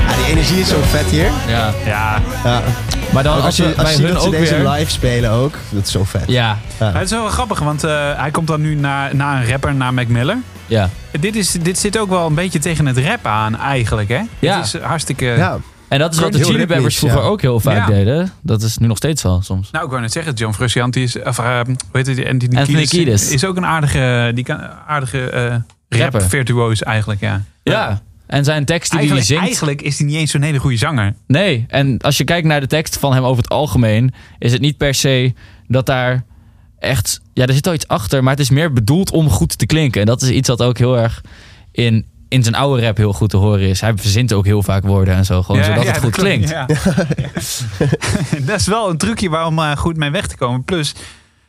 [0.07, 1.31] Ja, die energie is zo vet hier.
[1.47, 2.21] Ja, Ja.
[2.43, 2.61] Ja.
[3.13, 4.69] maar dan Ook als, als je, als je ziet hun dat ze ook deze weer...
[4.69, 6.23] live spelen ook, dat is zo vet.
[6.27, 9.75] Ja, het is wel grappig, want eh, hij komt dan nu na, na een rapper,
[9.75, 10.37] na Mac Miller.
[10.65, 10.89] ja.
[11.19, 14.21] Dit, is, dit zit ook wel een beetje tegen het rap aan, eigenlijk, hè?
[14.39, 14.55] Ja.
[14.57, 15.25] Het is hartstikke...
[15.25, 15.57] Ja.
[15.87, 17.25] En dat is wat de Chili Peppers vroeger ja.
[17.27, 17.85] ook heel vaak Ja.
[17.85, 18.31] deden.
[18.41, 19.71] Dat is nu nog steeds wel soms.
[19.71, 21.21] Nou, ik wou net zeggen, John Frusciante is...
[21.23, 22.17] Of, eh, hoe heet het?
[22.17, 23.31] Anthony, Anthony Kiedis Kiedis.
[23.31, 25.55] Is ook een aardige, die kan, aardige eh
[25.89, 26.19] Rapper.
[26.21, 27.41] rap-virtuoos eigenlijk, ja.
[27.63, 28.01] Ja.
[28.27, 29.43] En zijn teksten die hij Eigenlijk, zingt...
[29.43, 31.13] eigenlijk is hij niet eens zo'n hele goede zanger.
[31.27, 34.13] Nee, en als je kijkt naar de tekst van hem over het algemeen...
[34.39, 35.33] is het niet per se
[35.67, 36.23] dat daar
[36.79, 37.21] echt...
[37.33, 40.01] Ja, er zit wel iets achter, maar het is meer bedoeld om goed te klinken.
[40.01, 41.21] En dat is iets wat ook heel erg
[41.71, 43.81] in, in zijn oude rap heel goed te horen is.
[43.81, 46.49] Hij verzint ook heel vaak woorden en zo, gewoon zodat het goed klinkt.
[46.49, 46.65] ja.
[48.49, 50.63] dat is wel een trucje waarom eh, goed mee weg te komen.
[50.63, 50.95] Plus,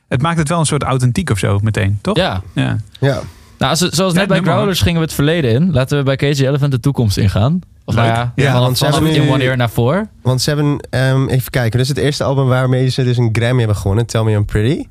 [0.09, 2.17] het maakt het wel een soort authentiek of zo meteen, toch?
[2.17, 2.43] Ja.
[2.55, 2.77] ja.
[3.01, 3.23] Ja.
[3.59, 5.73] Nou, als, zoals Ja, net bij Growlers gingen we het verleden in.
[5.73, 7.61] Laten we bij Cage the Elephant de toekomst ingaan.
[7.85, 10.09] Of nou ja, want ze hebben in One Year naar voor.
[10.23, 13.29] Want ze hebben, ehm, even kijken, dit is het eerste album waarmee ze dus een
[13.33, 14.85] Grammy hebben gewonnen, Tell Me I'm Pretty.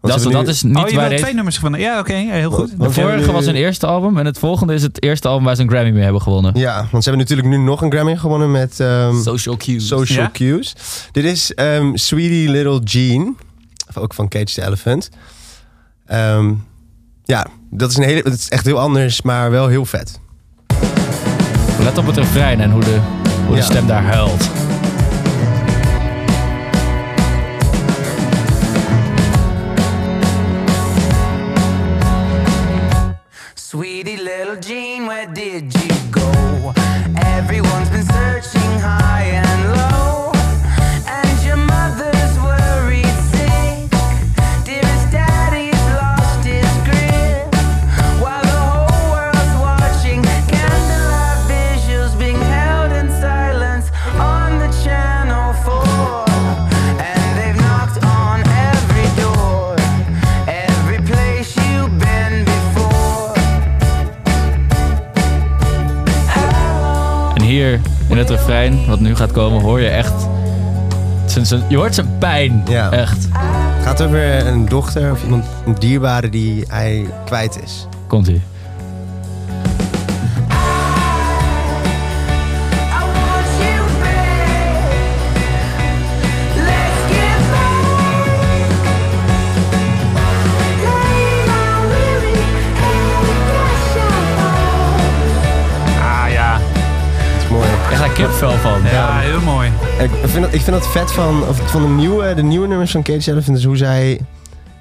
[0.00, 1.72] Dat, is- dat niet oh, je waar twee nummers van...
[1.74, 2.70] Ja, oké, ja, heel goed.
[2.80, 5.56] De vorige nu- was hun eerste album en het volgende is het eerste album waar
[5.56, 6.52] ze een Grammy mee hebben gewonnen.
[6.58, 9.86] Ja, want ze hebben natuurlijk nu nog een Grammy gewonnen met ehm, Social Cues.
[9.86, 10.30] Social Ja?
[10.32, 10.74] Cues.
[11.12, 13.36] Dit is ehm, Sweetie Little Jean.
[13.94, 15.08] Ook van Cage the Elephant.
[16.06, 16.52] Ehm,
[17.28, 20.20] ja, dat is, een hele, dat is echt heel anders, maar wel heel vet.
[21.80, 22.98] Let op het refrein en hoe de,
[23.46, 23.62] hoe de Ja.
[23.66, 24.50] stem daar huilt.
[68.18, 70.28] In het refrein, wat nu gaat komen, hoor je echt...
[71.68, 72.62] je hoort zijn pijn.
[72.68, 72.90] Ja.
[72.90, 73.28] Echt.
[73.82, 77.86] Gaat over een dochter of iemand, een dierbare die hij kwijt is.
[78.06, 78.30] Komt
[99.98, 102.90] Ik vind, dat, ik vind dat vet van, of van de, nieuwe, de nieuwe nummers
[102.90, 103.58] van Cage Elephant.
[103.58, 104.20] is hoe zij...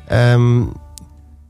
[0.08, 0.60] ehm,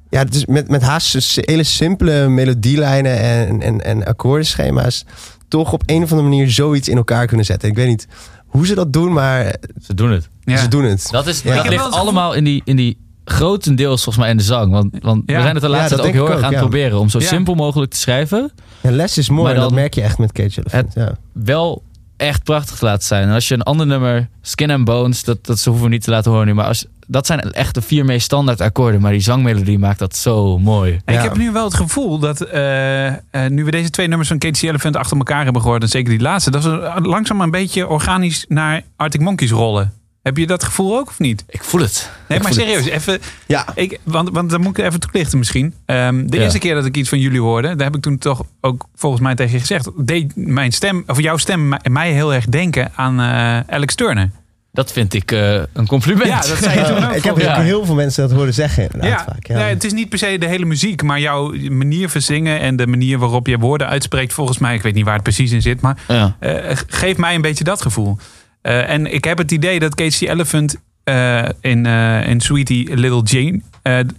[0.10, 5.06] ja, het is met, met haast hele simpele melodielijnen en, en, en akkoordenschema's...
[5.48, 7.70] toch op een of andere manier zoiets in elkaar kunnen zetten.
[7.70, 8.08] Ik weet niet
[8.48, 10.28] hoe ze dat doen, maar Ze doen het.
[10.44, 10.58] Ja.
[10.58, 11.08] ze doen het.
[11.12, 11.48] Dat, is, Ja.
[11.50, 14.72] dat Ik heb ligt allemaal in die, in die grotendeels volgens mij in de zang.
[14.72, 15.36] Want, want Ja.
[15.36, 16.60] we zijn het de laatste tijd ook heel erg aan het ja.
[16.60, 17.28] proberen om zo Ja.
[17.28, 18.52] simpel mogelijk te schrijven.
[18.82, 20.94] Ja, les is mooi, Maar dat merk je echt met Cage Elephant.
[20.94, 21.18] ja.
[21.34, 21.84] Wel
[22.18, 23.28] echt prachtig te laten zijn.
[23.28, 26.04] En als je een ander nummer, Skin and Bones, dat, dat ze hoeven we niet
[26.04, 26.54] te laten horen nu.
[26.54, 29.02] Maar als, dat zijn echt de vier meest standaard akkoorden.
[29.02, 30.94] Maar die zangmelodie maakt dat zo mooi.
[31.06, 31.22] Ik Ja.
[31.22, 33.16] heb nu wel het gevoel dat eh, eh,
[33.50, 36.22] nu we deze twee nummers van the Elephant achter elkaar hebben gehoord, en zeker die
[36.22, 39.94] laatste, dat ze langzaam een beetje organisch naar Arctic Monkeys rollen.
[40.28, 41.44] Heb je dat gevoel ook of niet?
[41.50, 42.10] Ik voel het.
[42.28, 42.62] Nee, Ik maar het.
[42.62, 43.20] serieus, even.
[43.46, 43.66] Ja.
[43.76, 45.74] Ik, want, want dan moet ik even toelichten misschien.
[45.86, 46.44] Ehm, de Ja.
[46.44, 49.22] eerste keer dat ik iets van jullie hoorde, daar heb ik toen toch ook volgens
[49.22, 52.92] mij tegen je gezegd, deed mijn stem, of jouw stem mij- mij heel erg denken
[52.96, 54.30] aan eh, Alex Turner.
[54.72, 56.28] Dat vind ik eh, een compliment.
[56.28, 57.16] Ja, dat zei je toen ook.
[57.16, 59.48] ik heb ook heel veel mensen dat horen zeggen inderdaad Ja, vaak.
[59.48, 59.56] Ja.
[59.58, 62.76] nee, het is niet per se de hele muziek, maar jouw manier van zingen en
[62.76, 65.62] de manier waarop je woorden uitspreekt, volgens mij, ik weet niet waar het precies in
[65.62, 66.36] zit, maar Ja.
[66.40, 68.18] eh, geeft mij een beetje dat gevoel.
[68.68, 72.96] Eh, en ik heb het idee dat Cage the Elephant eh, in, eh, in Sweetie
[72.98, 73.62] Little Jane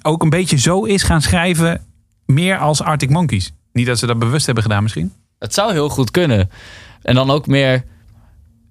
[0.03, 1.81] ook een beetje zo is gaan schrijven,
[2.27, 3.53] meer als Arctic Monkeys.
[3.73, 5.13] Niet dat ze dat bewust hebben gedaan misschien.
[5.39, 6.51] Het zou heel goed kunnen.
[7.03, 7.85] En dan ook meer...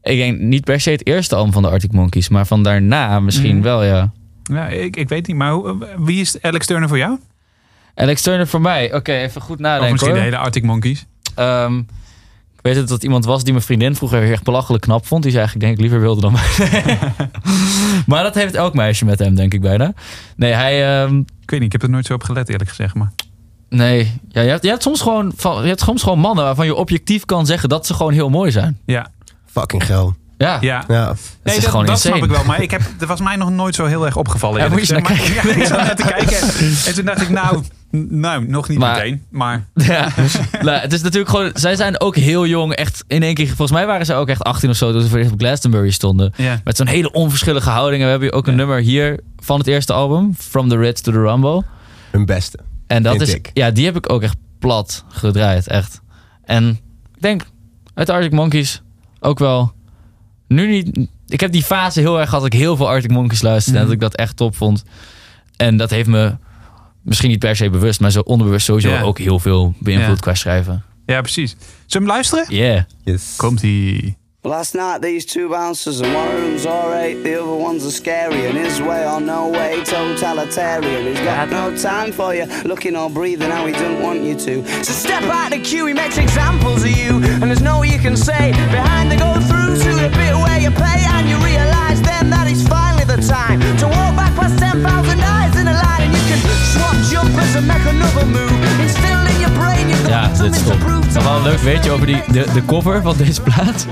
[0.01, 2.29] Ik denk niet per se het eerste album van de Arctic Monkeys.
[2.29, 3.63] Maar van daarna misschien Mhm.
[3.63, 4.11] wel, ja.
[4.43, 7.19] Ja, ik, ik weet niet, maar hoe- wie is Alex Turner voor jou?
[7.95, 8.93] Alex Turner voor mij.
[8.93, 10.29] Oké, even goed of nadenken misschien de hoor.
[10.29, 11.05] hele Arctic Monkeys?
[11.35, 11.81] Ehm,
[12.57, 15.23] ik weet het dat iemand was die mijn vriendin vroeger heel erg belachelijk knap vond.
[15.23, 16.97] Die ze eigenlijk denk ik liever wilde dan mij.
[18.07, 19.93] maar dat heeft elk meisje met hem, denk ik bijna.
[20.35, 21.01] Nee, hij...
[21.03, 22.95] ehm, Ik weet niet, ik heb er nooit zo op gelet eerlijk gezegd.
[22.95, 23.11] Maar.
[23.69, 26.65] nee, ja, je, hebt, je, hebt soms gewoon, van- je hebt soms gewoon mannen waarvan
[26.65, 28.77] je objectief kan zeggen dat ze gewoon heel mooi zijn.
[28.85, 29.07] Ja,
[29.45, 30.15] Fucking geil.
[30.37, 30.83] Ja, ja.
[30.87, 31.05] Ja.
[31.05, 32.15] dat Nee, is dat, gewoon dat insane.
[32.17, 32.45] snap ik wel.
[32.45, 34.61] Maar ik heb, dat was mij nog nooit zo heel erg opgevallen.
[34.61, 34.93] Ja, moet je.
[34.93, 36.37] Maar- Ja, ik zat net te kijken.
[36.85, 37.63] En toen dacht ik, nou,
[38.09, 39.23] nou nog niet Maar- meteen.
[39.29, 40.09] Maar Ja,
[40.61, 41.49] nou, het is natuurlijk gewoon.
[41.53, 42.73] Zij zijn ook heel jong.
[42.73, 43.47] Echt in één keer.
[43.47, 44.91] Volgens mij waren ze ook echt 18 of zo.
[44.91, 46.33] Toen ze voor op Glastonbury stonden.
[46.35, 46.61] ja.
[46.63, 47.97] Met zo'n hele onverschillige houding.
[48.01, 48.57] En we hebben hier ook een Ja.
[48.57, 50.35] nummer hier van het eerste album.
[50.37, 51.63] From the Ritz to the Rumble.
[52.11, 52.59] Hun beste.
[52.87, 53.33] En dat is.
[53.33, 53.49] ik.
[53.53, 55.67] Ja, die heb ik ook echt plat gedraaid.
[55.67, 56.01] Echt.
[56.43, 56.69] En
[57.15, 57.41] ik denk
[57.93, 58.81] uit de Arctic Monkeys
[59.19, 59.75] ook wel.
[60.47, 61.07] Nu niet.
[61.27, 62.43] Ik heb die fase heel erg gehad.
[62.43, 63.79] Dat ik heel veel Arctic Monkeys luisterde.
[63.79, 63.93] En Mhm.
[63.93, 64.83] dat ik dat echt top vond.
[65.57, 66.35] En dat heeft me.
[67.01, 69.01] Misschien niet per se bewust, maar zo onderbewust sowieso Ja.
[69.01, 70.21] ook heel veel beïnvloed Ja.
[70.21, 70.83] qua schrijven.
[71.05, 71.49] ja, precies.
[71.49, 72.45] Zullen we hem luisteren?
[72.49, 72.81] Yeah.
[73.03, 73.33] Yes.
[73.37, 74.17] Komt-ie.
[74.43, 78.45] Last night these two bouncers and one of them's alright, the other one's a scary
[78.45, 81.07] and his way or no way totalitarian.
[81.07, 84.63] He's got no time for you, looking or breathing how he don't want you to.
[84.83, 88.15] So step out the queue, he makes examples of you, and there's no you can
[88.15, 88.51] say.
[88.69, 92.45] Behind the go through to the bit where you pay, and you realize then that
[92.47, 96.23] it's finally the time to walk back past 10,000 eyes in a line, and you
[96.29, 96.39] can
[96.77, 98.53] swap jumpers and make another move.
[98.85, 99.26] Instill in
[100.07, 100.79] Ja, dit is top.
[101.13, 103.87] Nog wel een leuk weetje over die, de, de cover van deze plaat.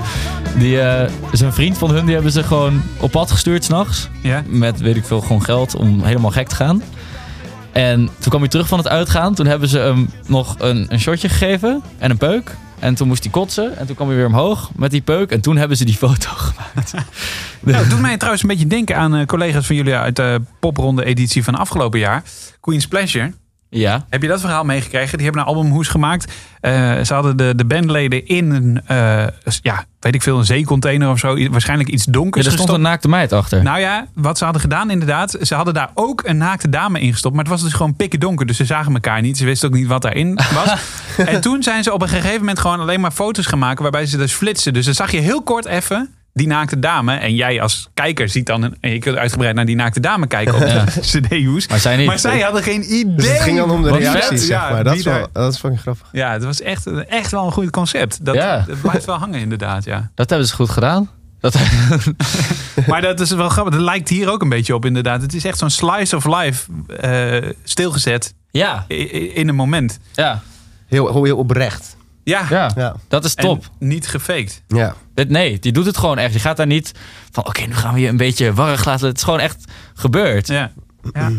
[0.58, 4.08] Die eh, is een vriend van hun, die hebben ze gewoon op pad gestuurd s'nachts.
[4.22, 4.42] Ja.
[4.46, 6.82] Met, weet ik veel, gewoon geld om helemaal gek te gaan.
[7.72, 9.34] En toen kwam hij terug van het uitgaan.
[9.34, 12.56] Toen hebben ze hem nog een, een shotje gegeven en een peuk.
[12.78, 13.76] En toen moest hij kotsen.
[13.78, 15.30] En toen kwam hij weer omhoog met die peuk.
[15.30, 16.92] En toen hebben ze die foto gemaakt.
[17.60, 20.40] Nou, het doet mij trouwens een beetje denken aan eh, collega's van jullie uit de
[20.60, 22.22] popronde editie van afgelopen jaar.
[22.60, 23.32] Queen's Pleasure.
[23.78, 24.06] Ja.
[24.10, 25.16] Heb je dat verhaal meegekregen?
[25.18, 26.32] Die hebben een albumhoes gemaakt.
[26.60, 26.72] Eh,
[27.02, 29.26] ze hadden de, de bandleden in een, eh,
[29.62, 31.48] ja, weet ik veel, een zeecontainer of zo.
[31.50, 32.84] Waarschijnlijk iets Ja, donkers er stond gestopt.
[32.84, 33.62] een naakte meid achter.
[33.62, 35.36] Nou ja, wat ze hadden gedaan inderdaad.
[35.40, 37.34] Ze hadden daar ook een naakte dame ingestopt.
[37.34, 38.46] Maar het was dus gewoon pikken donker.
[38.46, 39.38] Dus ze zagen elkaar niet.
[39.38, 40.78] Ze wisten ook niet wat daarin was.
[41.26, 43.82] en toen zijn ze op een gegeven moment gewoon alleen maar foto's gaan maken.
[43.82, 44.72] Waarbij ze dus flitsen.
[44.72, 47.14] Dus dan zag je heel kort even die naakte dame.
[47.14, 48.62] En jij als kijker ziet dan...
[48.62, 50.84] Een, en je kunt uitgebreid naar die naakte dame kijken op Ja.
[51.28, 51.64] de.
[51.68, 52.06] Maar zij niet.
[52.06, 53.14] Maar zij hadden geen idee.
[53.14, 54.84] Dus het ging dan om de reacties, zeg Ja, maar.
[54.84, 56.08] Dat is, wel, dat is fucking grappig.
[56.12, 58.24] Ja, het was echt, echt wel een goed concept.
[58.24, 58.64] Dat, Ja.
[58.66, 60.10] dat blijft wel hangen inderdaad, ja.
[60.14, 61.10] Dat hebben ze goed gedaan.
[61.40, 61.54] Dat,
[62.88, 63.74] Maar dat is wel grappig.
[63.74, 65.22] Dat lijkt hier ook een beetje op inderdaad.
[65.22, 66.70] Het is echt zo'n slice of life
[67.00, 68.84] eh, stilgezet ja,
[69.34, 69.98] in een moment.
[70.14, 70.42] ja,
[70.86, 71.95] Heel, heel oprecht.
[72.30, 72.94] Ja, ja, Ja.
[73.08, 73.64] dat is en top.
[73.78, 74.62] niet gefaked.
[74.68, 74.94] Ja.
[75.28, 76.32] Nee, die doet het gewoon echt.
[76.32, 76.92] Je gaat daar niet
[77.30, 79.06] van, oké, nu gaan we je een beetje warrig laten.
[79.06, 79.64] Het is gewoon echt
[79.94, 80.46] gebeurd.
[80.46, 80.70] Ja.
[81.12, 81.30] ja.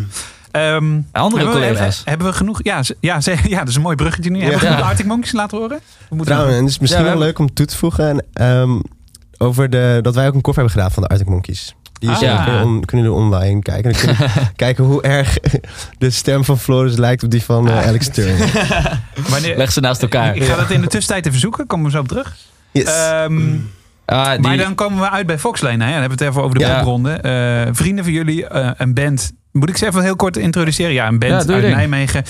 [0.52, 1.80] Ehm, Andere hebben collega's.
[1.96, 2.60] Hebben, hebben we genoeg?
[2.64, 4.42] Ja, ja, ze- ja, dat is een mooi bruggetje nu.
[4.42, 5.80] Hebben we genoeg Arctic Monkeys laten horen?
[6.10, 8.10] We moeten Trouwens, en het is misschien wel leuk om toe te voegen.
[8.10, 8.80] En, ehm,
[9.38, 11.76] over de, dat wij ook een cover hebben gedaan van de Arctic Monkeys.
[12.00, 12.22] Die is, Ah.
[12.22, 12.43] ja.
[12.43, 13.91] kunnen, on- kunnen jullie online kijken.
[13.91, 15.38] Dan kunnen kijken hoe erg
[15.98, 17.78] de stem van Floris lijkt op die van Ah.
[17.78, 18.50] eh, Alex Turner.
[19.30, 20.36] Wanneer, Leg ze naast elkaar.
[20.36, 21.68] Ik ga dat in de tussentijd even zoeken.
[21.68, 22.36] Komen we zo op terug.
[22.72, 22.86] Yes.
[22.86, 23.41] Ehm,
[24.06, 25.84] Ah, die, Maar dan komen we uit bij Foxlane.
[25.84, 25.91] Hè?
[25.91, 26.76] Dan hebben we het even over de Ja.
[26.78, 27.12] popronde.
[27.12, 29.32] Eh, vrienden van jullie, eh, een band.
[29.52, 30.93] Moet ik ze even heel kort introduceren?
[30.93, 31.76] Ja, een band Ja, uit ding.
[31.76, 32.24] Nijmegen.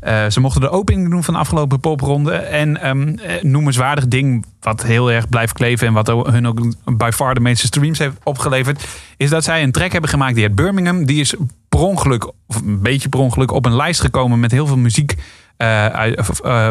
[0.00, 2.32] Eh, ze mochten de opening doen van de afgelopen popronde.
[2.32, 5.86] En eh, noemenswaardig ding, wat heel erg blijft kleven...
[5.86, 8.86] en wat hun ook by far de meeste streams heeft opgeleverd...
[9.16, 11.04] is dat zij een track hebben gemaakt die uit Birmingham.
[11.04, 11.34] Die is
[11.68, 13.52] per ongeluk, of een beetje per ongeluk...
[13.52, 15.14] op een lijst gekomen met heel veel muziek
[15.56, 16.10] eh,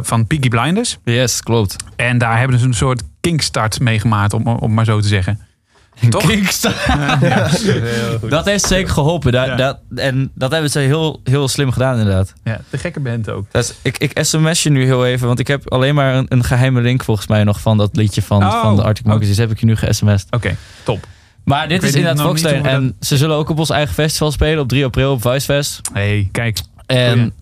[0.02, 0.98] van Peaky Blinders.
[1.04, 1.76] yes, klopt.
[1.96, 5.40] En daar hebben ze een soort kinkstart mee gemaakt, om, om maar zo te zeggen.
[6.10, 6.24] Toch?
[8.30, 9.32] Dat heeft zeker geholpen.
[9.32, 9.56] Dat, Ja.
[9.56, 12.34] dat, en dat hebben ze heel, heel slim gedaan inderdaad.
[12.44, 13.46] Ja, de gekke band ook.
[13.52, 16.26] Dat is, ik, ik sms je nu heel even, want ik heb alleen maar een,
[16.30, 18.62] een geheime link volgens mij nog van dat liedje van, Oh.
[18.62, 19.28] van de Arctic Monkeys.
[19.28, 20.28] Dus heb ik je nu ge-sms'd.
[20.36, 21.08] Oké, top.
[21.44, 24.68] Maar dit is inderdaad we En ze zullen ook op ons eigen festival spelen op
[24.68, 25.82] 3 april op Vicefest.
[25.94, 26.60] hey, kijk.
[26.86, 27.34] En.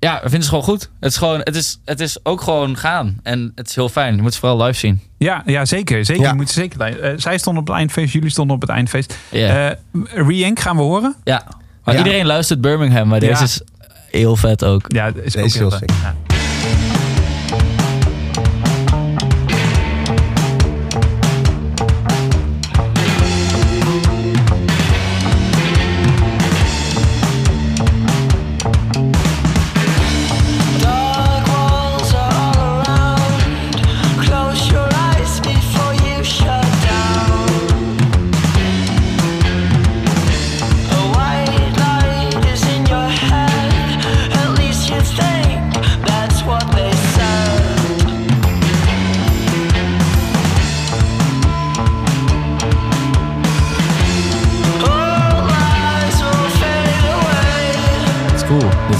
[0.00, 0.90] Ja, we vinden ze gewoon goed.
[1.00, 3.18] Het is, gewoon, het, is, het is ook gewoon gaan.
[3.22, 4.16] En het is heel fijn.
[4.16, 5.00] Je moet ze vooral live zien.
[5.18, 6.04] Ja, ja zeker.
[6.04, 6.22] zeker.
[6.22, 6.28] Ja.
[6.28, 9.16] Je moet zeker eh, zij stonden op het eindfeest, jullie stonden op het eindfeest.
[9.30, 9.70] Eh
[10.14, 11.14] Re-Yank gaan we horen.
[11.24, 11.42] ja.
[11.84, 12.00] Maar Ja.
[12.04, 13.28] iedereen luistert Birmingham, maar Ja.
[13.28, 13.60] deze is
[14.10, 14.84] heel vet ook.
[14.88, 15.90] Ja, dat is Deze ook is heel heel sick.
[15.92, 16.99] vet.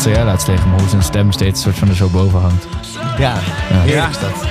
[0.01, 2.40] Dit zei jij laatst tegen me, hoe zijn stem steeds soort van er zo boven
[2.40, 2.66] hangt.
[3.18, 4.48] Ja, heerlijk is dat.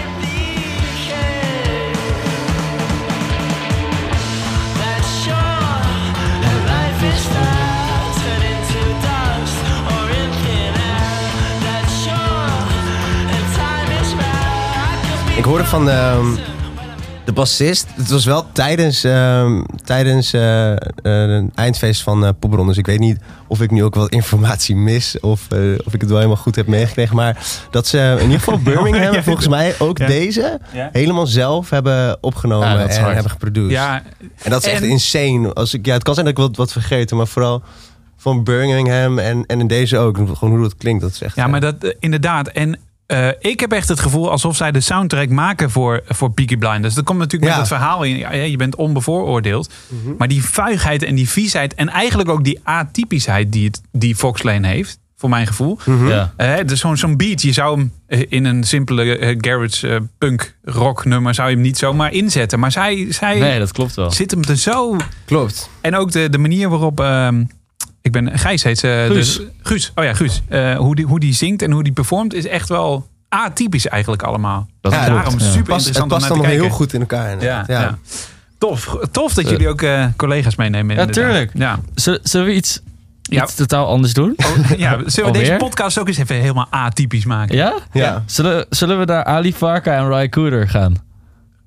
[15.37, 16.33] Ik hoorde van de,
[17.25, 17.87] de bassist.
[17.95, 22.67] Het was wel tijdens, ehm, tijdens eh, eh, een eindfeest van Popronde.
[22.67, 23.19] Dus ik weet niet
[23.49, 25.19] of ik nu ook wat informatie mis.
[25.19, 27.15] Of, eh, of ik het wel helemaal goed heb meegekregen.
[27.15, 30.07] Maar dat ze in ieder geval Birmingham en volgens mij ook Ja.
[30.07, 30.89] deze Ja.
[30.91, 33.13] helemaal zelf hebben opgenomen is en hard.
[33.13, 33.71] hebben geproduceerd.
[33.71, 34.03] Ja,
[34.43, 35.53] En dat is echt insane.
[35.53, 37.61] Als ik, ja, het kan zijn dat ik wat, wat vergeten, maar vooral
[38.17, 40.17] van Birmingham en, en in deze ook.
[40.17, 41.35] Gewoon hoe dat klinkt, dat is echt...
[41.35, 42.47] ja, eh, maar dat eh, inderdaad.
[42.47, 42.79] En
[43.09, 46.93] eh, ik heb echt het gevoel alsof zij de soundtrack maken voor, voor Peaky Blinders.
[46.93, 48.17] Dat komt natuurlijk met het verhaal in.
[48.17, 49.69] Ja, je bent onbevooroordeeld.
[50.17, 54.43] Maar die vuigheid en die viesheid en eigenlijk ook die atypischheid die, het, die Fox
[54.43, 55.77] Lane heeft, voor mijn gevoel.
[56.07, 56.33] Ja.
[56.37, 61.05] Eh, dus zo'n zo'n beat, je zou hem eh, in een simpele garage punk rock
[61.05, 62.59] nummer zou je hem niet zomaar inzetten.
[62.59, 64.11] Maar zij, zij Nee, dat klopt wel.
[64.11, 64.95] zit hem er zo.
[65.25, 65.69] Klopt.
[65.81, 66.99] En ook de, de manier waarop.
[68.01, 69.05] Ik ben Gijs heet ze.
[69.07, 69.37] Guus.
[69.37, 69.91] Dus, Guus.
[69.95, 70.41] Oh ja, Guus.
[70.47, 74.23] Eh, hoe, die, hoe die zingt en hoe die performt is echt wel atypisch eigenlijk
[74.23, 74.67] allemaal.
[74.81, 75.39] Dat Ja, Daarom.
[75.39, 75.45] Ja.
[75.45, 77.25] super Past, het interessant om past naar te allemaal heel goed in elkaar.
[77.27, 77.67] Ja, inderdaad.
[77.67, 77.97] ja.
[78.57, 78.97] Tof.
[79.11, 80.95] Tof dat jullie ook eh, collega's meenemen.
[80.95, 81.25] Ja, inderdaad.
[81.25, 81.51] tuurlijk.
[81.53, 81.79] Ja.
[81.95, 82.81] Zullen, we iets...
[83.21, 83.43] Ja.
[83.43, 84.35] iets totaal anders doen?
[84.77, 87.55] Ja, zullen we deze podcast ook eens even helemaal atypisch maken?
[87.55, 87.73] Ja?
[87.91, 88.23] Ja.
[88.25, 90.95] Zullen, zullen we naar Ali Farka en Ry Cooder gaan?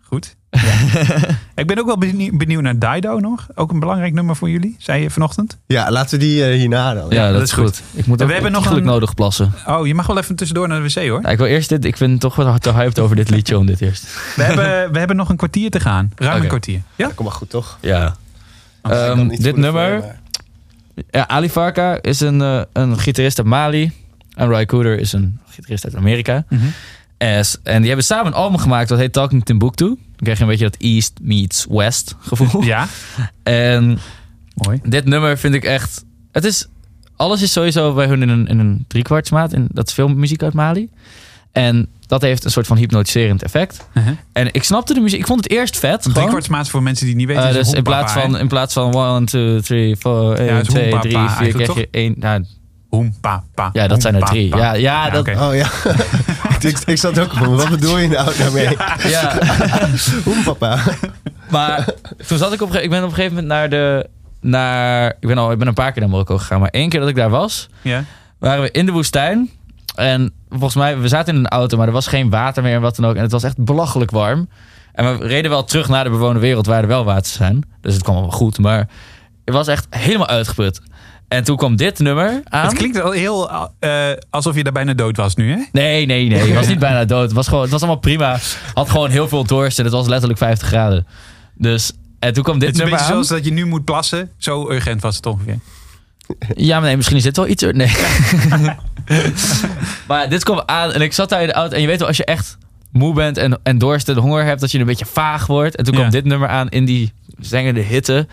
[0.00, 0.36] Goed.
[1.54, 3.46] ik ben ook wel benieuwd, benieuwd naar Dido nog.
[3.54, 5.58] Ook een belangrijk nummer voor jullie, zei je vanochtend.
[5.66, 7.10] Ja, laten we die eh, hierna dan.
[7.10, 7.82] Ja, dat, is goed.
[7.92, 9.52] Ik moet En ook we hebben nog een- nodig plassen.
[9.66, 11.22] Oh, je mag wel even tussendoor naar de wc hoor.
[11.22, 11.84] Ja, ik wil eerst dit.
[11.84, 14.06] Ik vind het toch wel te hyped over dit liedje om dit eerst.
[14.36, 16.10] We hebben, we hebben nog een kwartier te gaan.
[16.16, 16.80] Ruim een kwartier.
[16.96, 17.10] Ja?
[17.14, 17.78] Kom maar goed, toch?
[17.80, 18.16] Ja.
[18.82, 20.00] Anders Ehm, dit nummer.
[20.02, 20.14] voor,
[21.10, 23.92] Ja, Ali Farka is een, eh, een gitarist uit Mali.
[24.34, 26.44] En Ry Cooder is een gitarist uit Amerika.
[26.48, 26.60] Mhm.
[27.18, 29.96] As- en die hebben samen een album gemaakt dat heet Talking Timbuktu.
[30.22, 32.62] Krijg je een beetje dat East meets West gevoel.
[32.62, 32.86] Ja.
[33.42, 33.98] En
[34.54, 34.80] Mooi.
[34.82, 36.04] dit nummer vind ik echt...
[36.32, 36.66] Het is,
[37.16, 39.52] alles is sowieso bij hun in een, in een driekwartsmaat.
[39.52, 40.90] En dat is veel muziek uit Mali.
[41.52, 43.86] En dat heeft een soort van hypnotiserend effect.
[43.94, 44.12] Uh-huh.
[44.32, 45.20] En ik snapte de muziek.
[45.20, 46.02] Ik vond het eerst vet.
[46.02, 46.14] gewoon.
[46.14, 47.42] Driekwartsmaat voor mensen die niet weten.
[47.42, 50.56] Is een dus in plaats, van, in plaats van 1, 2, 3, 4, Ja, 1,
[50.56, 52.14] het is 2, hoempapa 3, 4, eigenlijk, krijg je één.
[52.18, 52.44] Nou,
[52.88, 53.70] Hoempapa.
[53.72, 54.56] ja, dat zijn er drie.
[54.56, 55.28] Ja, ja, dat.
[55.28, 55.70] Oh ja.
[56.70, 58.76] ik, ik zat ook van, wat bedoel je nou daarmee?
[59.08, 59.38] ja.
[60.24, 60.78] Hoe papa?
[61.50, 61.88] Maar
[62.26, 64.08] toen zat ik op, ik ben op een gegeven moment naar de,
[64.40, 67.00] naar, ik ben al, ik ben een paar keer naar Marokko gegaan, maar één keer
[67.00, 68.04] dat ik daar was, Ja.
[68.38, 69.50] waren we in de woestijn.
[69.94, 72.80] En volgens mij, we zaten in een auto, maar er was geen water meer en
[72.80, 73.14] wat dan ook.
[73.16, 74.48] En het was echt belachelijk warm.
[74.92, 77.62] En we reden wel terug naar de bewoonde wereld waar er wel water zijn.
[77.80, 78.88] Dus het kwam wel goed, maar
[79.44, 80.80] het was echt helemaal uitgeput.
[81.32, 82.66] En toen kwam dit nummer aan.
[82.66, 85.56] Het klinkt wel heel eh, alsof je daar bijna dood was nu, hè?
[85.72, 86.38] Nee, nee, nee.
[86.38, 87.22] Het was niet bijna dood.
[87.22, 88.38] Het was, gewoon, het was allemaal prima.
[88.74, 91.06] Had gewoon heel veel dorst en het was letterlijk 50 graden.
[91.54, 93.24] Dus, en toen kwam dit Het is een nummer beetje aan.
[93.24, 94.30] zoals dat je nu moet plassen.
[94.36, 95.58] Zo urgent was het ongeveer.
[96.54, 97.62] Ja, maar nee, misschien is dit wel iets...
[97.62, 97.92] Nee.
[100.08, 101.74] maar dit kwam aan en ik zat daar in de auto.
[101.74, 102.58] En je weet wel, als je echt
[102.90, 104.60] moe bent en, en dorst en honger hebt...
[104.60, 105.76] dat je een beetje vaag wordt.
[105.76, 108.26] En toen kwam dit nummer aan in die zengende hitte.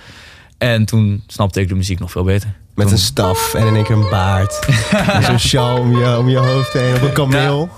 [0.58, 2.56] En toen snapte ik de muziek nog veel beter.
[2.80, 4.60] Met een staf en in één keer een baard.
[5.14, 7.70] En Zo'n sjaal om je, om je hoofd heen op een kameel.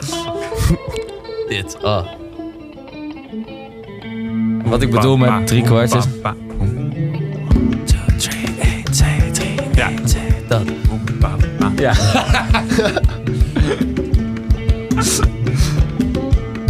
[1.50, 2.06] Dit, ah.
[4.64, 6.04] Wat ik bedoel met drie kwart is...
[9.74, 9.90] Ja,
[10.48, 10.64] dat.
[11.76, 11.94] Ja.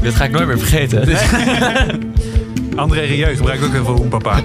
[0.02, 1.18] Dit ga ik nooit meer vergeten.
[2.76, 4.40] André Rieu gebruikt ook heel veel hoempapa.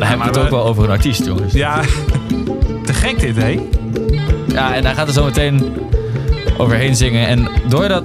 [0.00, 1.52] Maar dan hebben we het ook wel over een artiest, jongens.
[1.52, 1.80] Ja,
[2.86, 3.60] te gek dit, hè?
[4.52, 5.72] Ja, en daar gaat er zo meteen
[6.56, 7.26] overheen zingen.
[7.26, 8.02] En doordat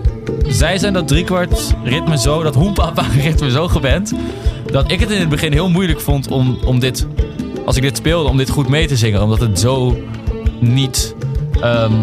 [0.47, 4.13] zij zijn dat driekwart ritme zo, dat hoempapa ritme zo gewend,
[4.71, 7.07] dat ik het in het begin heel moeilijk vond om, om dit,
[7.65, 9.21] als ik dit speelde, om dit goed mee te zingen.
[9.23, 9.97] Omdat het zo
[10.59, 11.15] niet,
[11.61, 11.93] ehm,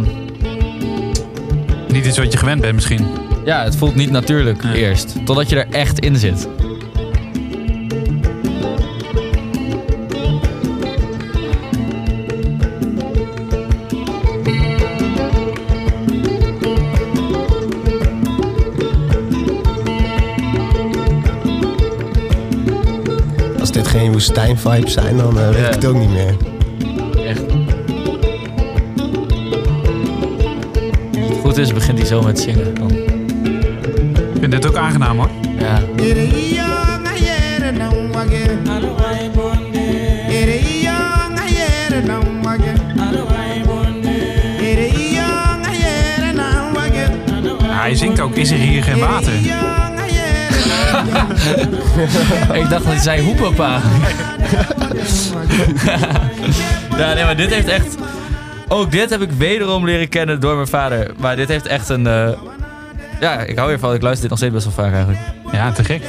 [1.88, 3.06] Niet iets wat je gewend bent misschien.
[3.44, 5.16] ja, het voelt niet natuurlijk eerst.
[5.24, 6.48] Totdat je er echt in zit.
[24.36, 25.66] Woestijn-vibes zijn, dan eh, weet Ja.
[25.66, 26.36] ik het ook niet meer.
[27.26, 27.42] Echt.
[31.14, 32.74] Als het goed is, begint hij zo met zingen.
[32.74, 35.28] Dan, Ik vind dit ook aangenaam, hoor.
[35.58, 35.80] ja.
[47.60, 49.32] Hij zingt ook, is er hier geen water?
[52.62, 53.80] Ik dacht dat hij zei hoepapa.
[56.98, 57.96] ja, nee, maar dit heeft echt...
[58.68, 61.10] Ook dit heb ik wederom leren kennen door mijn vader.
[61.18, 62.06] Maar dit heeft echt een...
[62.06, 62.28] eh,
[63.20, 63.94] Ja, ik hou ervan.
[63.94, 65.20] Ik luister dit nog steeds best wel vaak eigenlijk.
[65.52, 66.02] Ja, te gek.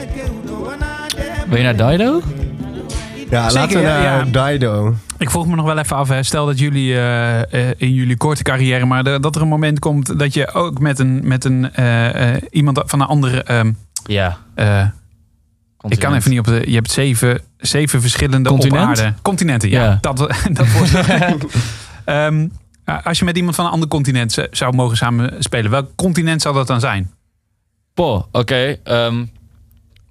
[1.47, 2.21] Wil je naar Dido?
[3.29, 4.93] Ja, Zeker, laten we ja, naar Dido.
[5.17, 6.23] Ik vroeg me nog wel even af, hè.
[6.23, 9.79] stel dat jullie eh, eh, in jullie korte carrière, maar de- dat er een moment
[9.79, 11.71] komt dat je ook met een, met een
[12.49, 13.45] iemand van een andere.
[14.05, 14.37] Ja.
[14.55, 14.87] eh,
[15.87, 16.63] ik kan even niet op de.
[16.67, 19.13] Je hebt zeven, zeven verschillende Continent?
[19.21, 19.83] Continenten, ja.
[19.83, 19.97] Ja.
[20.01, 20.17] Dat,
[20.51, 20.93] dat wordt.
[22.05, 22.47] Ehm,
[23.03, 26.67] als je met iemand van een ander continent zou mogen samenspelen, welk continent zou dat
[26.67, 27.11] dan zijn?
[27.93, 28.77] Po, oké.
[28.83, 29.25] ehm,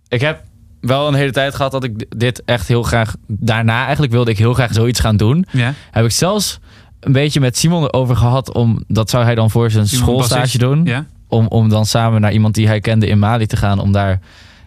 [0.09, 0.43] ik heb
[0.81, 3.15] wel een hele tijd gehad dat ik dit echt heel graag...
[3.27, 5.47] Daarna eigenlijk wilde ik heel graag zoiets gaan doen.
[5.51, 5.75] Ja.
[5.91, 6.59] Heb ik zelfs
[7.01, 8.53] een beetje met Simon erover gehad.
[8.53, 10.61] Om, dat zou hij dan voor zijn Simon schoolstage bassist.
[10.61, 10.85] doen.
[10.85, 11.07] Ja.
[11.33, 13.79] Om, om dan samen naar iemand die hij kende in Mali te gaan.
[13.79, 14.21] Om daar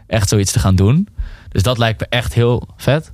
[0.08, 1.08] echt zoiets te gaan doen.
[1.50, 3.12] Dus dat lijkt me echt heel vet.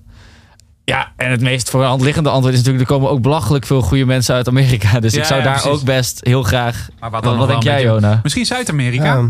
[0.84, 2.90] Ja, en het meest voor de hand liggende antwoord is natuurlijk...
[2.90, 5.00] er komen ook belachelijk veel goede mensen uit Amerika.
[5.00, 5.80] Dus Ja, ik zou ja, daar precies.
[5.80, 6.90] ook best heel graag...
[7.00, 8.20] Maar wat, Wat, dan wat nog denk jij, Jona?
[8.24, 9.04] Misschien Zuid-Amerika?
[9.04, 9.28] Ja,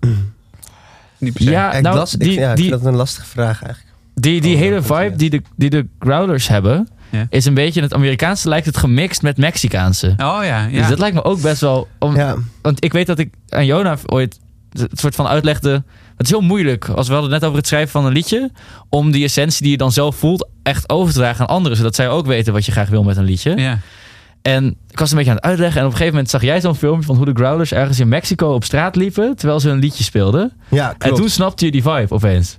[1.18, 1.50] Niet per se.
[1.50, 3.94] Ja, ik, nou, ik, die, ja, ik die, vind dat een lastige vraag eigenlijk.
[4.14, 7.26] die, die hele vibe die de, die de Growlers hebben, Ja.
[7.30, 10.06] is een beetje in het Amerikaanse lijkt het gemixt met Mexicaanse.
[10.08, 10.68] Oh ja, ja.
[10.78, 11.88] Dus dat lijkt me ook best wel.
[11.98, 12.16] Om,
[12.62, 14.38] Want ik weet dat ik aan Jona ooit
[14.72, 15.82] het soort van uitlegde.
[16.16, 18.50] Het is heel moeilijk, als we hadden het net over het schrijven van een liedje,
[18.88, 21.94] om die essentie die je dan zelf voelt echt over te dragen aan anderen, zodat
[21.94, 23.56] zij ook weten wat je graag wil met een liedje.
[23.56, 23.78] Ja.
[24.42, 26.60] En ik was een beetje aan het uitleggen en op een gegeven moment zag jij
[26.60, 29.78] zo'n filmpje van hoe de Growlers ergens in Mexico op straat liepen terwijl ze een
[29.78, 30.52] liedje speelden.
[30.68, 32.58] Ja, En toen snapte je die vibe opeens.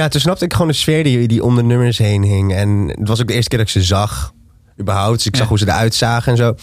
[0.00, 2.54] Ja, toen snapte ik gewoon de sfeer die, die om de nummers heen hing.
[2.54, 4.32] En het was ook de eerste keer dat ik ze zag,
[4.80, 5.16] überhaupt.
[5.16, 6.54] Dus ik zag hoe ze eruit zagen en zo.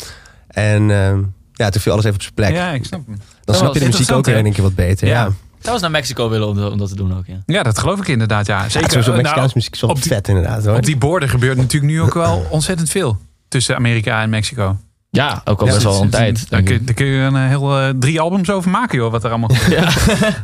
[0.48, 1.20] En ehm,
[1.54, 2.52] ja, toen viel alles even op zijn plek.
[2.54, 3.16] Ja, ik snap hem.
[3.16, 5.08] Dan Dat snap je was de muziek ook weer een keer wat beter.
[5.08, 5.14] Ja.
[5.22, 5.28] Ja.
[5.28, 7.42] Ik zou eens naar Mexico willen om, om dat te doen ook, ja.
[7.46, 8.62] Ja, dat geloof ik inderdaad, ja.
[8.64, 8.90] Ja, Zeker.
[8.90, 10.76] sowieso eh, Mexicaanse muziek is wel op die- vet inderdaad hoor.
[10.76, 13.18] Op die borden gebeurt natuurlijk nu ook wel ontzettend veel.
[13.48, 14.78] Tussen Amerika en Mexico.
[15.10, 16.50] Ja, ook al best wel een tijd.
[16.50, 19.30] Daar kun, daar kun je een heel eh, drie albums over maken, joh, wat er
[19.30, 19.94] allemaal gebeurt.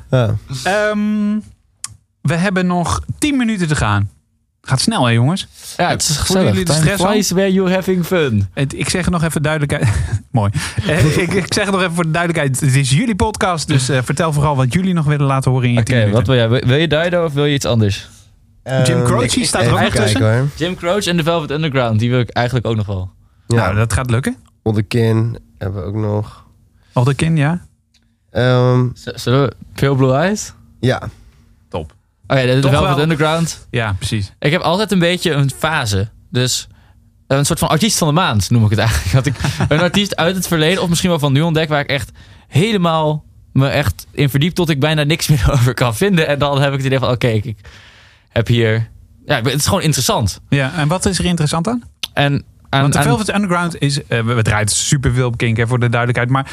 [0.10, 0.36] Ja.
[0.64, 1.00] Ehm,
[2.24, 4.10] we hebben nog 10 minuten te gaan.
[4.62, 5.48] Gaat snel, hè, jongens?
[5.78, 6.48] Ja, het is gezellig.
[6.50, 7.12] jullie de Time stress al?
[7.12, 8.48] flies where you're having fun.
[8.54, 9.88] Het- Ik zeg het nog even duidelijkheid.
[10.32, 10.52] Mooi.
[10.88, 12.60] Eh, ik, ik zeg het nog even voor de duidelijkheid.
[12.60, 15.74] Het is jullie podcast, dus eh, vertel vooral wat jullie nog willen laten horen in
[15.74, 16.18] je Oké, 10 minuten.
[16.20, 16.50] wat wil jij?
[16.68, 18.10] Wil- je Dido of wil je iets anders?
[18.64, 20.22] Jim Croce ik- ik- staat er ook nog tussen?
[20.38, 20.48] hoor.
[20.56, 23.12] Jim Croce en The Velvet Underground, die wil ik eigenlijk ook nog wel.
[23.48, 23.56] Ja.
[23.56, 24.36] Nou, dat gaat lukken.
[24.62, 26.46] Onderkin hebben we ook nog.
[26.94, 27.66] Alderkin, ja?
[28.32, 30.54] Ehm, Z- Zullen we Pale Blue Eyes?
[30.80, 31.10] ja.
[31.70, 31.94] Top.
[32.28, 33.04] Oké, de, The Toch Velvet wel.
[33.04, 33.68] Underground.
[33.70, 34.34] Ja, precies.
[34.40, 36.10] Ik heb altijd een beetje een fase.
[36.32, 36.68] Dus
[37.28, 39.12] een soort van artiest van de maand noem ik het eigenlijk.
[39.16, 39.36] Dat ik
[39.70, 42.12] een artiest uit het verleden of misschien wel van nu ontdek waar ik echt
[42.48, 46.28] helemaal me echt in verdiep tot ik bijna niks meer over kan vinden.
[46.28, 47.58] En dan heb ik het idee van oké, ik, ik
[48.30, 48.90] heb hier...
[49.26, 50.40] Ja, het is gewoon interessant.
[50.50, 51.84] Ja, en wat is er interessant aan?
[52.14, 54.04] En aan, Want de aan- Velvet Underground is...
[54.08, 56.30] eh, we, we draaien superveel op Kink, hè, voor de duidelijkheid.
[56.30, 56.52] Maar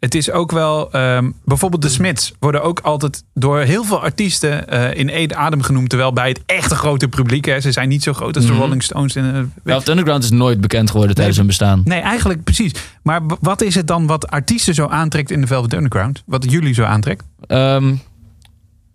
[0.00, 0.92] het is ook wel...
[0.92, 5.62] ehm, bijvoorbeeld de Smiths worden ook altijd door heel veel artiesten eh, in één adem
[5.62, 5.88] genoemd.
[5.88, 7.44] Terwijl bij het echte grote publiek...
[7.44, 8.60] Hè, ze zijn niet zo groot als de Mhm.
[8.60, 9.14] Rolling Stones.
[9.16, 11.80] En, eh, Velvet Underground is nooit bekend geworden tijdens hun bestaan.
[11.84, 12.72] Nee, eigenlijk precies.
[13.02, 16.22] Maar wat is het dan wat artiesten zo aantrekt in de Velvet Underground?
[16.26, 17.24] Wat jullie zo aantrekt?
[17.46, 17.84] Ehm,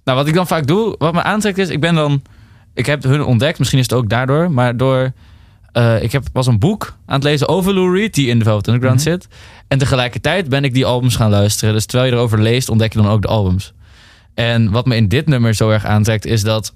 [0.03, 2.21] nou, wat ik dan vaak doe, wat me aantrekt is, ik ben dan,
[2.73, 5.11] ik heb hun ontdekt, misschien is het ook daardoor, maar door,
[5.73, 8.45] eh, ik heb, was een boek aan het lezen over Lou Reed, die in de
[8.45, 9.09] Velvet Underground Mhm.
[9.09, 9.27] zit.
[9.67, 11.73] En tegelijkertijd ben ik die albums gaan luisteren.
[11.73, 13.73] Dus terwijl je erover leest, ontdek je dan ook de albums.
[14.33, 16.73] En wat me in dit nummer zo erg aantrekt, is dat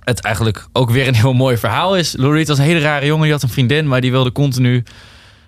[0.00, 2.16] het eigenlijk ook weer een heel mooi verhaal is.
[2.16, 4.82] Lou Reed was een hele rare jongen, die had een vriendin, maar die wilde continu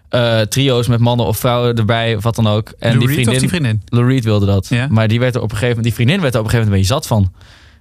[0.08, 2.72] eh, trio's met mannen of vrouwen erbij, of wat dan ook.
[2.78, 3.82] En Lou die vriendin, die vriendin?
[3.88, 4.66] Lou Reed wilde dat.
[4.68, 4.86] Ja.
[4.90, 6.70] Maar die, werd er op een gegeven moment, die vriendin werd er op een gegeven
[6.72, 7.32] moment een beetje zat van.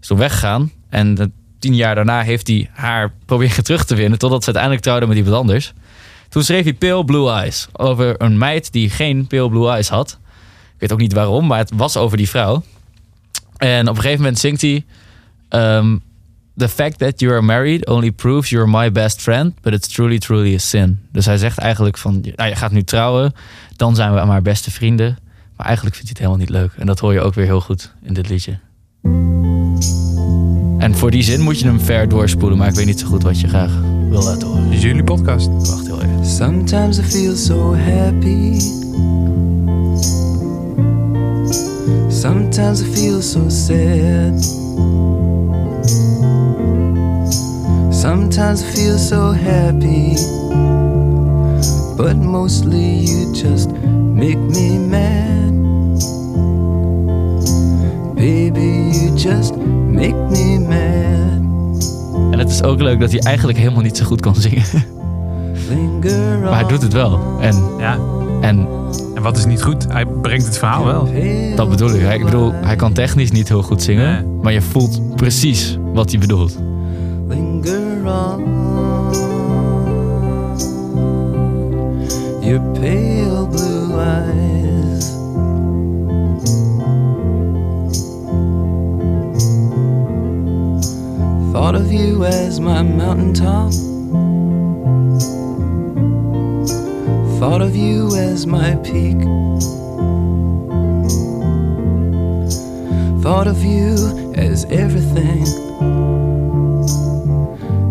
[0.02, 0.72] Is toen weggegaan.
[0.90, 4.20] En tien jaar daarna heeft hij haar proberen terug te winnen.
[4.20, 5.74] Totdat ze uiteindelijk trouwde met iemand anders.
[6.30, 7.68] Toen schreef hij Pale Blue Eyes.
[7.72, 10.20] Over een meid die geen Pale Blue Eyes had.
[10.74, 12.64] Ik weet ook niet waarom, maar het was over die vrouw.
[13.58, 14.86] En op een gegeven moment zingt hij...
[15.50, 15.98] ehm,
[16.58, 20.18] The fact that you are married only proves you're my best friend, but it's truly,
[20.18, 21.00] truly a sin.
[21.12, 23.34] Dus hij zegt eigenlijk van, nou, je gaat nu trouwen,
[23.76, 25.18] dan zijn we maar beste vrienden.
[25.56, 26.82] Maar eigenlijk vindt hij het helemaal niet leuk.
[26.82, 28.60] En dat hoor je ook weer heel goed in dit liedje.
[30.78, 33.24] En voor die zin moet je hem ver doorspoelen, maar ik weet niet zo goed
[33.24, 33.72] wat je graag
[34.10, 34.64] wil laten horen.
[34.64, 35.48] Dit is jullie podcast.
[35.48, 36.26] Wacht heel even.
[36.26, 38.60] Sometimes I feel so happy.
[42.10, 44.44] Sometimes I feel so sad.
[47.90, 50.16] Sometimes I feel so happy.
[51.96, 53.70] But mostly you just
[54.14, 55.57] make me mad.
[58.18, 59.56] Baby, you just
[59.92, 62.32] make me mad.
[62.32, 64.64] En het is ook leuk dat hij eigenlijk helemaal niet zo goed kan zingen.
[66.44, 67.20] Maar hij doet het wel.
[67.42, 67.98] En, Ja.
[68.42, 68.68] en
[69.16, 69.86] En wat is niet goed?
[69.92, 71.08] Hij brengt het verhaal wel.
[71.56, 72.02] dat bedoel ik.
[72.02, 74.12] Hij- Ik bedoel, hij kan technisch niet heel goed zingen.
[74.14, 74.40] Nee.
[74.42, 76.58] Maar je voelt precies wat hij bedoelt.
[77.28, 78.44] linger on.
[82.42, 84.57] Your pale blue eyes.
[91.60, 93.74] Thought of you as my mountaintop.
[97.40, 99.18] Thought of you as my peak.
[103.24, 103.96] Thought of you
[104.36, 105.48] as everything.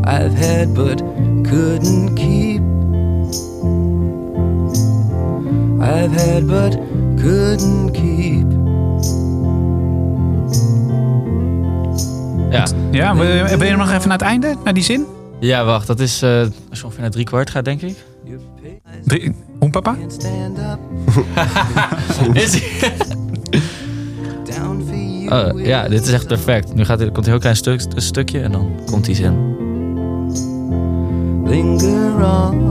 [0.04, 0.98] I've had but
[1.44, 2.62] couldn't keep.
[5.82, 6.74] I've had but
[7.18, 8.46] couldn't keep.
[12.52, 12.64] Ja,
[12.96, 14.54] Ja, wil wil je nog even naar het einde?
[14.64, 15.06] Naar die zin?
[15.40, 15.86] ja wacht.
[15.86, 16.40] Dat is eh,
[16.70, 17.96] als je ongeveer naar drie kwart gaat, denk ik.
[19.04, 19.96] Drie, Hoen papa?
[22.32, 22.92] Is hij?
[24.44, 25.54] down for you.
[25.54, 26.74] Oh, ja, dit is echt perfect.
[26.74, 29.54] Nu gaat er, komt een heel klein stuk, een stukje en dan komt die zin.
[31.44, 32.64] Linger on.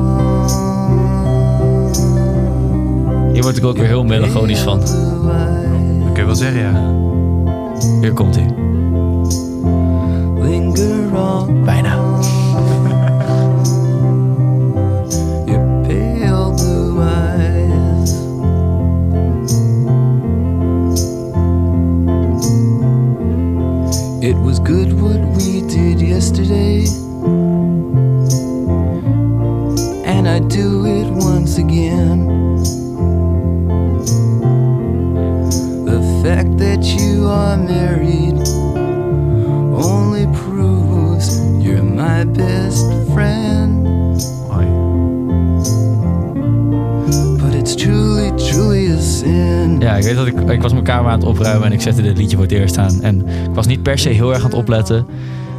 [3.33, 4.79] Hier word ik ook weer heel melancholisch van.
[4.79, 6.93] Dat kun je wel zeggen, ja.
[8.01, 8.64] Hier komt hij.
[11.15, 11.95] Bijna.
[15.47, 18.11] Your pale blue eyes.
[24.21, 26.85] It was good what we did yesterday.
[30.05, 32.27] And I'd do it once again.
[35.85, 37.94] The fact that you are married
[49.95, 52.01] Ja, ik weet dat ik, ik was mijn kamer aan het opruimen en ik zette
[52.01, 53.01] dit liedje voor het eerst aan.
[53.01, 55.05] En ik was niet per se heel erg aan het opletten.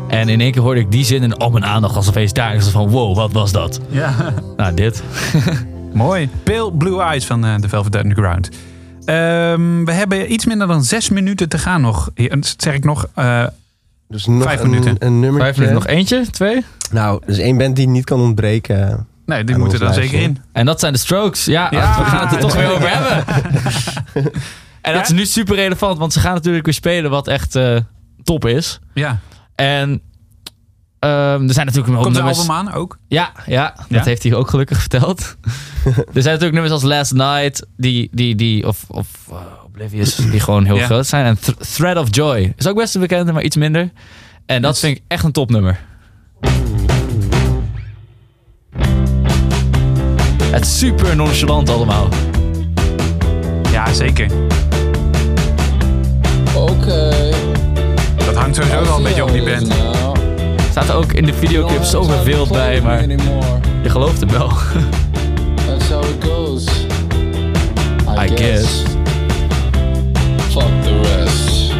[0.08, 2.54] En in één keer hoorde ik die zin en oh, mijn aandacht was opeens daar.
[2.54, 3.80] Ik was van, wow, wat was dat?
[3.88, 4.14] Ja.
[4.56, 5.02] Nou, dit.
[5.92, 6.28] Mooi.
[6.42, 8.48] Pale Blue Eyes van eh, The Velvet Underground.
[9.04, 12.10] Ehm, we hebben iets minder dan zes minuten te gaan nog.
[12.14, 13.08] Dat zeg ik nog.
[13.14, 13.44] eh,
[14.08, 14.96] Dus nog Vijf een, minuten.
[14.98, 15.40] een nummer.
[15.40, 16.64] Vijf minuten, nog eentje, twee?
[16.90, 19.06] Nou, is één band die niet kan ontbreken.
[19.26, 20.38] Nee, die moeten er dan zeker in.
[20.52, 21.44] En dat zijn de Strokes.
[21.44, 21.98] Ja, Ja.
[21.98, 23.24] we gaan het er toch weer over hebben.
[24.82, 27.76] en dat is nu super relevant, want ze gaan natuurlijk weer spelen wat echt eh,
[28.24, 28.78] top is.
[28.94, 29.18] Ja.
[29.54, 30.00] En
[30.98, 32.38] ehm, er zijn natuurlijk een hoop Komt de nummers.
[32.48, 32.98] album aan ook?
[33.08, 34.02] Ja, ja, dat Ja?
[34.04, 35.20] heeft hij ook gelukkig verteld.
[35.84, 40.40] er zijn natuurlijk nummers als Last Night, die, die, die of, of uh, Oblivious, die
[40.40, 40.84] gewoon heel Ja.
[40.84, 41.24] groot zijn.
[41.24, 43.90] En Th- Thread of Joy is ook best een bekende, maar iets minder.
[44.46, 45.78] En dat vind ik echt een topnummer.
[50.56, 52.08] Het is super nonchalant allemaal.
[53.72, 54.30] Ja, zeker.
[56.54, 57.10] Oké.
[58.26, 59.72] Dat hangt sowieso wel een beetje op die band.
[60.70, 63.08] Staat er ook in de videoclip zoveel beeld bij, maar
[63.82, 64.48] je gelooft hem wel.
[65.66, 66.64] That's how it goes.
[68.24, 68.82] I guess.
[70.36, 71.72] Fuck the rest.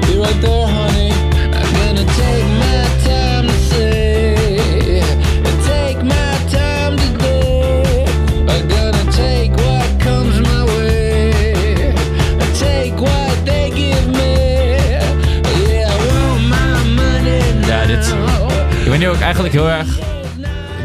[0.00, 1.07] Be right there, honey.
[19.28, 19.98] Eigenlijk heel erg.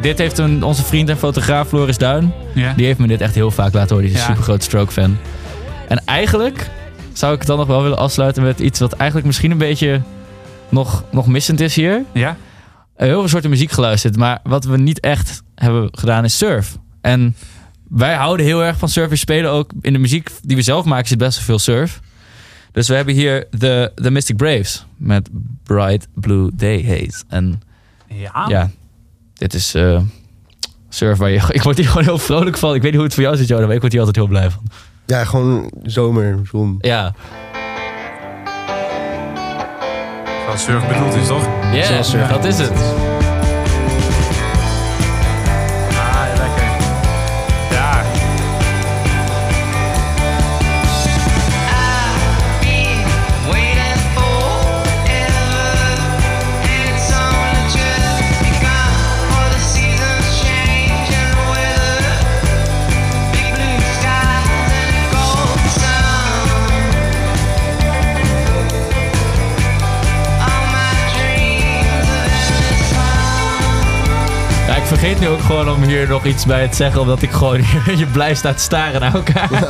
[0.01, 2.33] Dit heeft een, onze vriend en fotograaf Floris Duin.
[2.53, 2.73] Ja.
[2.73, 4.05] Die heeft me dit echt heel vaak laten horen.
[4.09, 4.27] Die is een Ja.
[4.27, 5.17] super groot stroke fan.
[5.87, 6.69] En eigenlijk
[7.13, 10.01] zou ik het dan nog wel willen afsluiten met iets wat eigenlijk misschien een beetje
[10.69, 12.03] nog, nog missend is hier.
[12.13, 12.37] Ja?
[12.95, 14.17] Heel veel soorten muziek geluisterd.
[14.17, 16.77] Maar wat we niet echt hebben gedaan is surf.
[17.01, 17.35] En
[17.89, 19.09] wij houden heel erg van surf.
[19.09, 21.99] We spelen ook in de muziek die we zelf maken zit best wel veel surf.
[22.71, 25.29] Dus we hebben hier de, de Mystic Braves met
[25.63, 27.23] Bright Blue Day Haze.
[27.27, 27.61] En
[28.15, 28.45] Ja.
[28.47, 28.69] ja,
[29.33, 30.01] dit is eh,
[30.89, 31.41] surf waar je...
[31.57, 32.75] Ik word hier gewoon heel vrolijk van.
[32.75, 34.27] Ik weet niet hoe het voor jou zit, Jodan, maar ik word hier altijd heel
[34.33, 34.63] blij van.
[35.05, 36.77] Ja, gewoon zomer, zon.
[36.79, 37.13] Ja.
[40.47, 41.47] Wat surf bedoeld is, toch?
[41.73, 43.12] Ja, dat is het.
[75.03, 77.61] Vergeet nu ook gewoon om hier nog iets bij te zeggen, omdat ik gewoon
[78.01, 79.49] je blij sta te staren naar elkaar.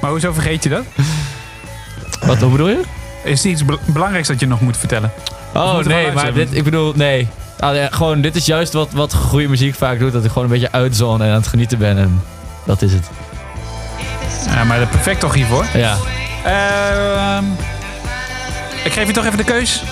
[0.00, 0.84] Maar hoezo vergeet je dat?
[2.26, 2.80] Wat hoe bedoel je?
[3.24, 5.12] Is er iets be- belangrijks dat je nog moet vertellen?
[5.54, 7.28] Oh nee, maar dit, ik bedoel, nee.
[7.58, 10.12] Ah, ja, gewoon, dit is juist wat, wat goede muziek vaak doet.
[10.12, 11.98] Dat ik gewoon een beetje uitzone en aan het genieten ben.
[11.98, 12.22] En
[12.64, 13.10] dat is het.
[14.46, 15.66] Ja, maar perfect toch hiervoor?
[15.74, 15.96] Ja.
[16.44, 17.44] Ehm,
[18.84, 19.82] ik geef je toch even de keus.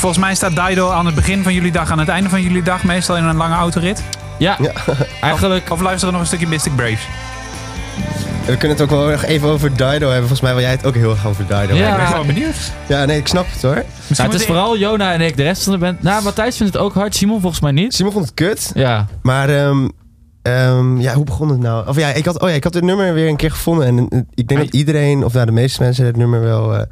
[0.00, 2.62] Volgens mij staat Dido aan het begin van jullie dag, aan het einde van jullie
[2.62, 4.02] dag, meestal in een lange autorit.
[4.38, 4.58] Ja,
[5.20, 5.64] eigenlijk.
[5.64, 7.06] Of, of luisteren nog een stukje Mystic Braves.
[8.46, 10.18] We kunnen het ook wel even over Dido hebben.
[10.18, 11.66] Volgens mij wil jij het ook heel erg over Dido Ja.
[11.66, 11.90] hebben.
[11.90, 12.72] Ik ben gewoon benieuwd.
[12.86, 13.74] Ja, nee, ik snap het hoor.
[13.74, 15.36] Nou, het is vooral Jona en ik.
[15.36, 16.02] De rest van de band.
[16.02, 17.14] Nou, Matthijs vindt het ook hard.
[17.14, 17.94] Simon volgens mij niet.
[17.94, 18.70] Simon vond het kut.
[18.74, 19.06] Ja.
[19.22, 19.88] Maar ehm,
[20.42, 21.88] ehm, ja, hoe begon het nou?
[21.88, 23.86] Of ja, ik had, oh ja, ik had het nummer weer een keer gevonden.
[23.86, 26.82] En eh, ik denk dat iedereen, of nou de meeste mensen, het nummer wel eh,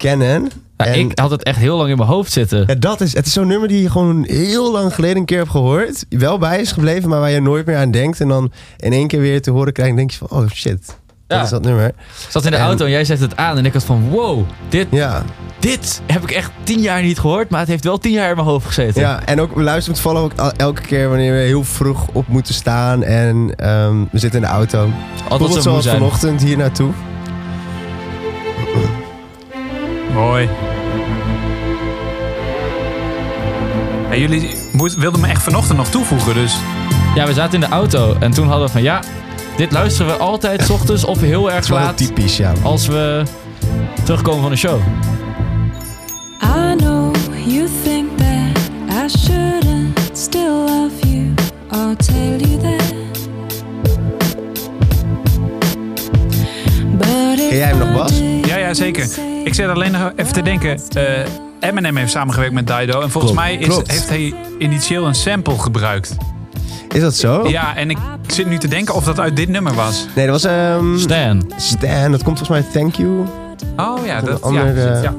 [0.00, 0.50] kennen.
[0.76, 2.64] Ja, En- ik had het echt heel lang in mijn hoofd zitten.
[2.66, 5.38] Ja, dat is, het is zo'n nummer die je gewoon heel lang geleden een keer
[5.38, 6.04] hebt gehoord.
[6.08, 8.20] Wel bij is gebleven, maar waar je nooit meer aan denkt.
[8.20, 10.98] En dan in één keer weer te horen krijgt, denk je van, oh shit.
[11.26, 11.86] Dat is dat nummer.
[11.86, 11.94] Ik
[12.28, 14.42] zat in de En- auto en jij zette het aan en ik had van wow,
[14.68, 15.22] dit, Ja.
[15.58, 18.34] dit heb ik echt tien jaar niet gehoord, maar het heeft wel tien jaar in
[18.36, 19.00] mijn hoofd gezeten.
[19.00, 22.54] Ja, en ook we luisteren ook al- elke keer wanneer we heel vroeg op moeten
[22.54, 24.88] staan en ehm, we zitten in de auto.
[25.28, 26.90] Bijvoorbeeld zo vanochtend hier naartoe.
[30.14, 30.48] Mooi.
[34.10, 34.56] Ja, jullie
[34.96, 36.56] wilden me echt vanochtend nog toevoegen, dus...
[37.14, 39.00] Ja, we zaten in de auto en toen hadden we van ja,
[39.56, 42.52] dit luisteren we altijd 's ochtends of heel erg wel laat typisch, ja.
[42.62, 43.22] als we
[44.04, 44.80] terugkomen van de show.
[46.42, 47.14] I know
[47.46, 48.58] you think that
[49.04, 51.34] I shouldn't still love you.
[51.72, 52.94] I'll tell you that.
[57.36, 58.12] Ken jij hem nog, Bas?
[58.46, 59.29] Ja, ja, zeker.
[59.44, 60.80] Ik zit alleen nog even te denken.
[60.94, 61.04] eh
[61.60, 63.00] Eminem heeft samengewerkt met Dido.
[63.00, 63.90] En volgens Klopt, mij is, klopt.
[63.90, 66.16] heeft hij initieel een sample gebruikt.
[66.88, 67.48] Is dat zo?
[67.48, 70.06] Ja, en ik zit nu te denken of dat uit dit nummer was.
[70.14, 70.52] Nee, dat was...
[70.52, 71.52] ehm, Stan.
[71.56, 73.26] Stan, dat komt volgens mij Thank You.
[73.76, 75.14] Oh ja, dat ander, ja, eh, ja.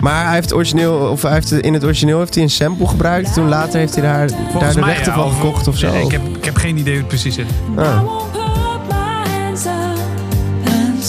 [0.00, 3.34] Maar hij heeft, origineel, of hij heeft in het origineel heeft hij een sample gebruikt.
[3.34, 4.28] Toen later heeft hij daar,
[4.58, 5.92] daar de rechten ja, van gekocht of zo.
[5.94, 7.46] Ik heb, ik heb geen idee hoe het precies zit.
[7.76, 8.00] Ah.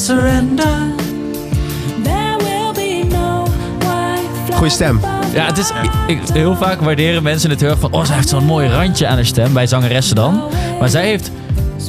[0.09, 0.77] Surrender,
[2.03, 3.45] there will be no
[3.79, 4.99] white Goeie stem.
[5.33, 5.71] Ja, het is,
[6.07, 7.91] ik, heel vaak waarderen mensen het heel erg van...
[7.91, 10.41] Oh, zij heeft zo'n mooi randje aan haar stem, bij zangeressen dan.
[10.79, 11.31] Maar zij heeft...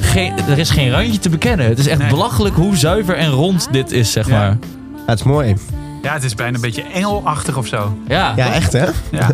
[0.01, 1.67] Geen, er is geen randje te bekennen.
[1.67, 4.39] Het is echt belachelijk hoe zuiver en rond dit is, zeg Ja.
[4.39, 4.57] maar.
[4.97, 5.57] Ja, het is mooi.
[6.03, 7.97] Ja, het is bijna een beetje engelachtig of zo.
[8.09, 8.85] Ja, Ja, echt hè?
[9.11, 9.31] Ja,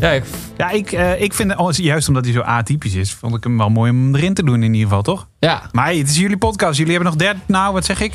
[0.00, 0.24] ja ik,
[0.56, 3.58] ja ik, eh, ik vind, oh, juist omdat hij zo atypisch is, vond ik hem
[3.58, 5.26] wel mooi om erin te doen in ieder geval, toch?
[5.38, 5.62] ja.
[5.72, 6.78] Maar hey, het is jullie podcast.
[6.78, 8.14] Jullie hebben nog 30, nou wat zeg ik?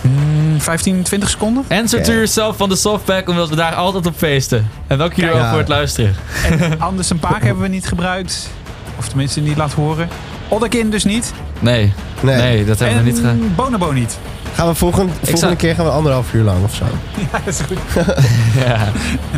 [0.00, 1.64] Hmm, 15, 20 seconden?
[1.68, 2.12] Answer to Oké.
[2.12, 4.68] yourself van de softpack, omdat we daar altijd op feesten.
[4.86, 6.14] En dank jullie wel voor het luisteren.
[6.50, 8.50] En Anders een Paak hebben we niet gebruikt.
[8.98, 10.08] Of tenminste niet laten horen.
[10.48, 11.32] Odderkin dus niet.
[11.58, 12.36] Nee, Nee.
[12.36, 13.52] nee, dat hebben en we niet gedaan.
[13.56, 14.18] Bonobo niet.
[14.60, 16.84] Gaan we volgende, volgende zou- keer gaan we anderhalf uur lang of zo.
[17.32, 17.78] Ja, dat is goed.
[18.64, 18.88] Ja.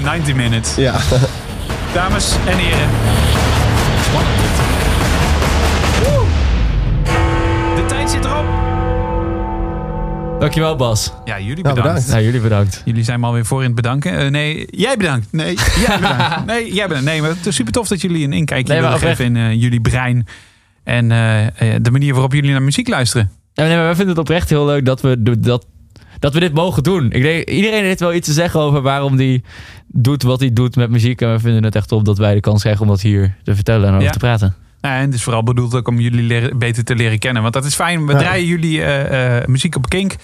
[0.02, 0.74] 90 minutes.
[0.74, 0.94] Ja.
[1.92, 2.88] Dames en heren.
[6.02, 6.24] Woe!
[7.76, 8.44] De tijd zit erop.
[10.40, 11.12] Dankjewel Bas.
[11.24, 12.08] Ja, jullie Nou, bedankt.
[12.08, 12.82] Ja, jullie bedankt.
[12.84, 14.18] Jullie zijn me alweer voor in het bedanken.
[14.18, 15.26] Eh, nee, jij bedankt.
[15.32, 15.54] Nee,
[15.86, 16.46] jij bedankt.
[16.52, 17.08] Nee, jij bedankt.
[17.08, 19.52] Nee, maar het is super tof dat jullie een inkijkje Nee, willen geven in eh,
[19.52, 20.26] jullie brein.
[20.84, 23.30] En eh, de manier waarop jullie naar muziek luisteren.
[23.54, 25.66] Ja, nee, maar wij vinden het oprecht heel leuk dat we, de- dat,
[26.18, 27.10] dat we dit mogen doen.
[27.12, 29.44] Ik denk, iedereen heeft wel iets te zeggen over waarom die
[29.86, 31.20] doet wat hij doet met muziek.
[31.20, 33.54] En we vinden het echt top dat wij de kans krijgen om dat hier te
[33.54, 34.10] vertellen en over Ja.
[34.10, 34.54] te praten.
[34.80, 37.42] Nou, en het is vooral bedoeld ook om jullie leren- beter te leren kennen.
[37.42, 38.06] Want dat is fijn.
[38.06, 38.18] We Ja.
[38.18, 40.14] draaien jullie eh, eh, muziek op Kink.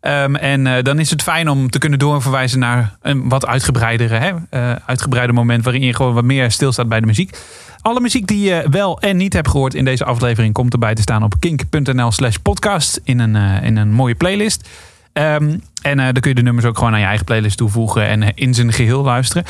[0.00, 4.14] Ehm, en eh, dan is het fijn om te kunnen doorverwijzen naar een wat uitgebreidere,
[4.14, 7.38] hè, eh, uitgebreider moment waarin je gewoon wat meer stilstaat bij de muziek.
[7.84, 11.02] Alle muziek die je wel en niet hebt gehoord in deze aflevering komt erbij te
[11.02, 14.68] staan op kink.nl slash podcast in een, eh, in een mooie playlist.
[15.12, 18.06] Ehm, en eh, dan kun je de nummers ook gewoon aan je eigen playlist toevoegen
[18.06, 19.44] en eh, in zijn geheel luisteren.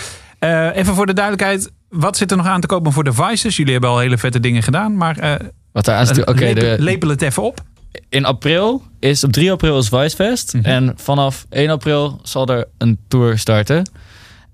[0.74, 3.56] Even voor de duidelijkheid, wat zit er nog aan te kopen voor Devices?
[3.56, 5.40] Jullie hebben al hele vette dingen gedaan, maar
[5.72, 7.60] Wat daar aan Oké, lepel, de- lepel het even op.
[8.08, 10.54] in april is, op 3 april is Vicefest.
[10.54, 10.64] Mhm.
[10.64, 13.90] En vanaf 1 april zal er een tour starten.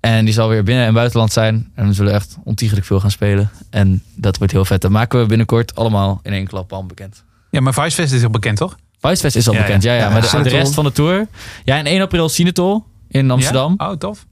[0.01, 1.70] En die zal weer binnen- en buitenland zijn.
[1.74, 3.51] En we zullen echt ontiegelijk veel gaan spelen.
[3.70, 4.80] En dat wordt heel vet.
[4.80, 7.24] Dat maken we binnenkort allemaal in één klap al bekend.
[7.51, 8.76] Ja, maar Vicefest is al bekend, toch?
[9.01, 10.09] Vicefest is al Ja, bekend, ja, ja.
[10.11, 11.26] maar de, rest van de tour...
[11.64, 13.74] Ja, en 1 april Cinetol in Amsterdam.
[13.76, 14.26] Oh, tof.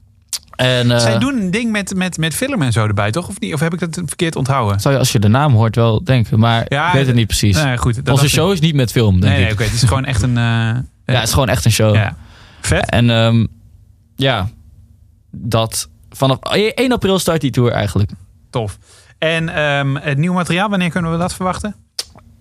[0.55, 3.27] En, eh, Zij doen een ding met, met, met film en zo erbij, toch?
[3.27, 3.53] Of niet?
[3.53, 4.79] Of heb ik dat verkeerd onthouden?
[4.79, 6.39] Zou je als je de naam hoort wel denken.
[6.39, 7.63] Maar Ja, ik weet het niet precies.
[7.63, 7.95] Nee, goed.
[7.95, 8.31] dat Onze ik.
[8.31, 9.43] show is niet met film, denk Nee, ik.
[9.43, 9.63] nee oké.
[9.63, 10.37] Het is gewoon echt een...
[10.37, 11.95] eh, Ja, het is gewoon echt een show.
[11.95, 12.15] ja.
[12.61, 12.89] Vet.
[12.89, 13.45] En ehm,
[14.15, 14.49] ja,
[15.31, 18.11] dat vanaf 1 april start die tour eigenlijk.
[18.49, 18.77] Tof.
[19.17, 21.75] En ehm, het nieuwe materiaal, wanneer kunnen we dat verwachten?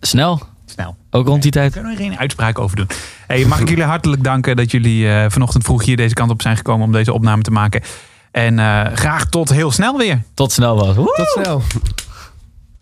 [0.00, 0.42] Snel.
[0.64, 0.96] Snel.
[1.10, 1.72] Ook rond die tijd.
[1.72, 2.86] Kunnen we er geen uitspraak over doen.
[3.26, 6.42] Hey, mag ik jullie hartelijk danken dat jullie eh, vanochtend vroeg hier deze kant op
[6.42, 7.82] zijn gekomen om deze opname te maken.
[8.30, 10.22] En eh, graag tot heel snel weer.
[10.34, 10.94] Tot snel was.
[10.94, 11.62] Tot snel.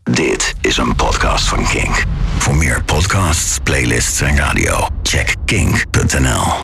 [0.03, 2.05] Dit is een podcast van Kink.
[2.39, 6.47] Voor meer podcasts, playlists en radio, check kink.nl.